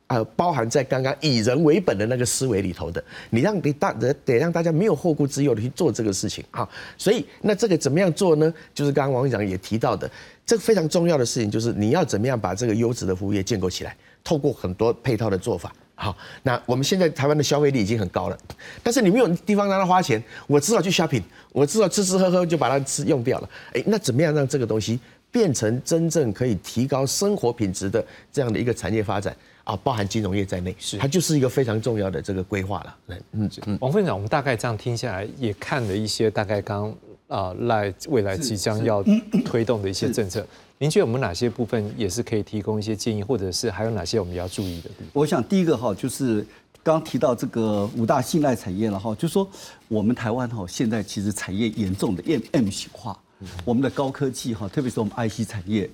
[0.06, 3.04] 呃包含在刚刚以人为本的那个思维里头的。
[3.32, 8.54] 你让你大得得让大家没有后顾之忧的去做这个事情啊，所以那这个怎么样做呢？
[8.76, 10.08] 就是刚刚王院长也提到的，
[10.46, 13.98] 这个非常重要的事情就是你要怎么样把这个优质的服务业建构起来。
[14.24, 18.38] 透过很多配套的做法，好，那我们现在台湾的消费力已经很高了，
[18.84, 25.00] 但是你没有地方让他花钱，我只好去 shopping，我只好吃吃喝喝就把它吃用掉了，哎，那怎么样让这个东西
[25.32, 29.36] 变成真正可以提高生活品质的这样的一个产业发展？
[29.64, 29.76] 啊？
[29.84, 30.98] 包含金融业在内，是。
[30.98, 32.98] 它就是一个非常重要的这个规划了。
[33.32, 36.94] 嗯嗯，王副长，我们大概这样听下来，也看了一些大概刚
[37.28, 39.04] 啊赖未来即将要
[39.46, 40.46] 推动的一些政策。
[40.82, 44.90] 您觉得我们哪些部分也是可以提供一些建议，或者是还有哪些我们要注意的？
[45.14, 46.44] 我想第一个哈，就是
[46.82, 49.48] 刚提到这个五大信赖产业了哈，就说
[49.88, 53.16] 我们台湾哈现在其实产业严重的 M M 型化，
[53.64, 55.88] 我们的高科技哈，特别是我们 IC 产业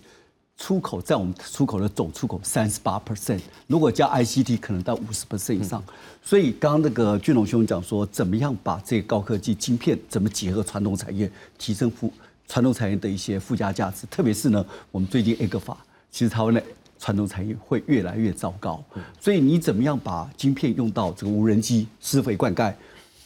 [0.55, 5.83] 出口在我们出口的总出口三十八 percent，如果加 ICT 可能到五十 percent 以上。
[6.23, 12.09] 所以刚刚那个俊龙兄讲说，怎么样把这个高科技晶片怎么结合传统产业，提升富。
[12.47, 15.77] 传统产业的一些附加价值，特别是呢，我们最近 A 个法，
[16.09, 16.63] 其实台湾的
[16.97, 18.83] 传统产业会越来越糟糕。
[19.19, 22.73] 所以你怎么样把晶片用到这个无人机施肥灌溉，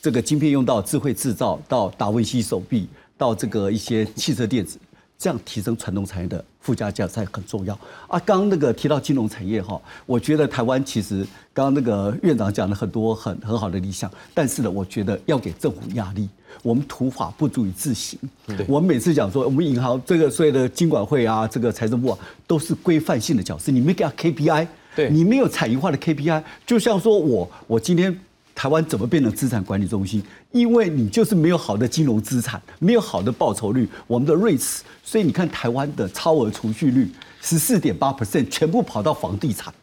[0.02, 4.80] 这个晶片用到智慧制造，到达文西手臂，到这个一些汽车电子，
[5.22, 7.76] 这样提升传统产业的附加价值才很重要
[8.08, 8.18] 啊。
[8.26, 16.28] 刚刚那个提到金融产业哈，我觉得台湾其实刚刚那个院长讲了很多很很好的理想，但是呢，我觉得要给政府压力。
[16.64, 18.20] 我们土法不足以自行。
[18.68, 22.18] 我们每次讲说，我们银行这个所有的金管会啊，这个财政部啊，
[22.48, 28.20] 都是规范性的角色，你没给他 KPI，对你没有产业化的 KPI，就像说我我今天。
[28.62, 30.22] 台湾怎么变成资产管理中心？
[30.51, 37.09] 因为你就是没有好的金融资产，没有好的报酬率，我们的 REITs，所以你看台湾的超额储蓄率
[37.41, 39.74] 十四点八 percent，全部跑到房地产，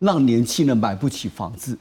[0.00, 1.78] 让年轻人买不起房子，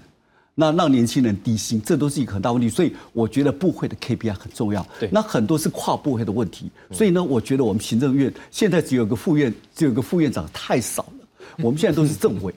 [0.53, 2.69] 那让年轻人低薪，这都是一个很大问题。
[2.69, 4.85] 所以我觉得部会的 KPI 很重要。
[4.99, 6.69] 对，那很多是跨部会的问题。
[6.91, 11.27] 所以呢，我觉得我们行政院现在只有个副院，只有个副院长太少了。
[11.63, 12.53] 我们现在都是政委。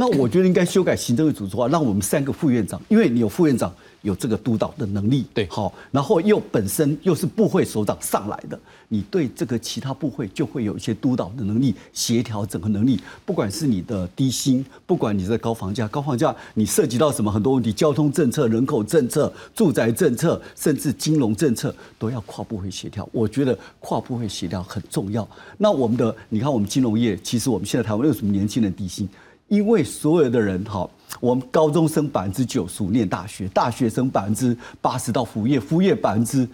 [0.00, 13.00] 那我觉得应该修改行政院组织法，让我们三个副院长，因为你有副院长有这个督导的能力，对，好，然后又本身又是部会首长上来的，你对这个其他部会就会有一些督导的能力、协调整合能力。
[13.26, 23.08] 不管是你的低薪，不管你在高房价，高房价你涉及到什么很多问题，交通政策、人口政策、住宅政策，甚至金融政策，都要跨部会协调。
[23.10, 25.28] 我觉得跨部会协调很重要。
[25.56, 29.08] 那我们的，你看我们金融业，其实我们现在台湾有什么年轻人低薪？
[29.48, 30.88] 因为所有的人哈，
[31.20, 36.46] 我们高中生百分之九十五念大学，大学生百分之八十到服务业，服务业百分之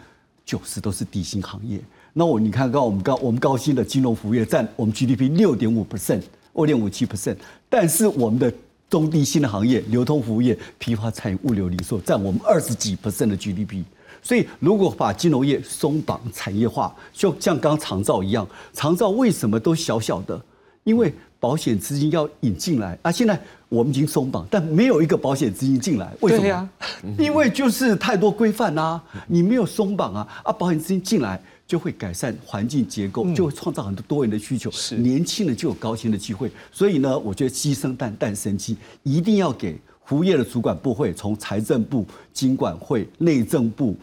[0.46, 1.80] 九十都是底薪行业。
[2.12, 6.22] 那我你看，刚我们高我们高薪的金融服务业占我们 GDP 六点五 percent，
[6.52, 7.36] 二点五七 percent，
[7.68, 8.52] 但是我们的
[8.88, 13.82] 中低薪的行业，流通服务业、批发餐饮、物流零售占我们二十几 percent 的 GDP。
[14.22, 20.40] 所以如果把金融业松绑产业化，就像刚长照一样，长照为什么都小小的？
[20.84, 21.12] 因为
[21.44, 23.12] 保险资金要引进来啊！
[23.12, 23.38] 现在
[23.68, 26.70] 我们已经松绑，但没有一个保险资金进来，为什么？
[27.18, 30.50] 因为就是太多规范啊，你没有松绑啊啊！
[30.50, 36.50] 保险资金进来就会改善环境结构，就会创造很多多元的需求，年轻人就有高薪的机会。
[36.72, 43.94] 所以呢，我觉得鸡生蛋，蛋生鸡，一定要给服务业的主管部会，从财政部、经管会、内政部、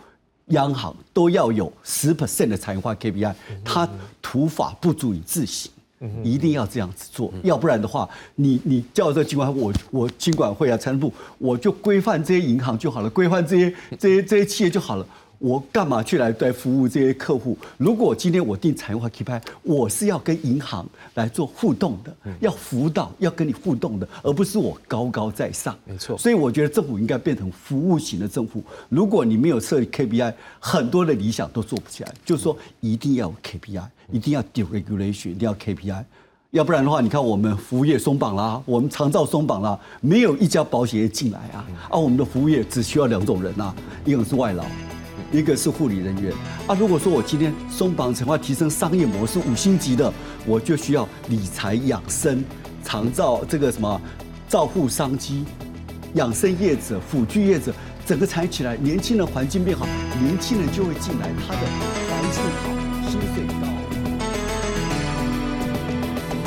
[0.49, 3.33] 央行都要有十 percent 的产业化 KPI，
[3.65, 3.89] 它
[4.21, 5.71] 土法不足以自行。
[6.23, 15.05] 一定要这样子做，要不然的话，你你叫这金管我我金管会啊财政部，我就规范这些银行就好了，规范这些这些这些企业就好了。
[15.37, 17.57] 我干嘛去来来服务这些客户？
[17.77, 25.75] 如果今天我定产业化 KPI，我是要跟银行来做互动的，要辅导，要跟你互动的，而不是我高高在上。
[25.83, 26.15] 没错。
[26.15, 28.63] 所以我觉得政府应该变成服务型的政府。
[28.89, 32.13] 如果你没有设立 KPI，很多的理想都做不起来。
[32.23, 36.03] 就是说，一定要有 KPI，一定要 deregulation，一定要 KPI。
[36.51, 41.65] 要不然的话，你看我们服务业松绑啦，我们长照松绑啦，没有一家保险业进来啊。
[41.89, 43.73] 啊，我们的服务业只需要两种人呐，
[44.05, 44.65] 一个是外劳。
[45.31, 46.33] 一个是护理人员
[46.67, 50.11] 啊，如果说我今天松绑成化提升商业模式五星级的，
[50.45, 52.43] 我就需要理财养生、
[52.83, 54.01] 长照这个什么
[54.49, 55.45] 照护商机、
[56.15, 57.73] 养生业者、辅具业者，
[58.05, 59.85] 整个产业起来，年轻人环境变好，
[60.21, 61.61] 年轻人就会进来，他的
[62.09, 62.70] 环境好。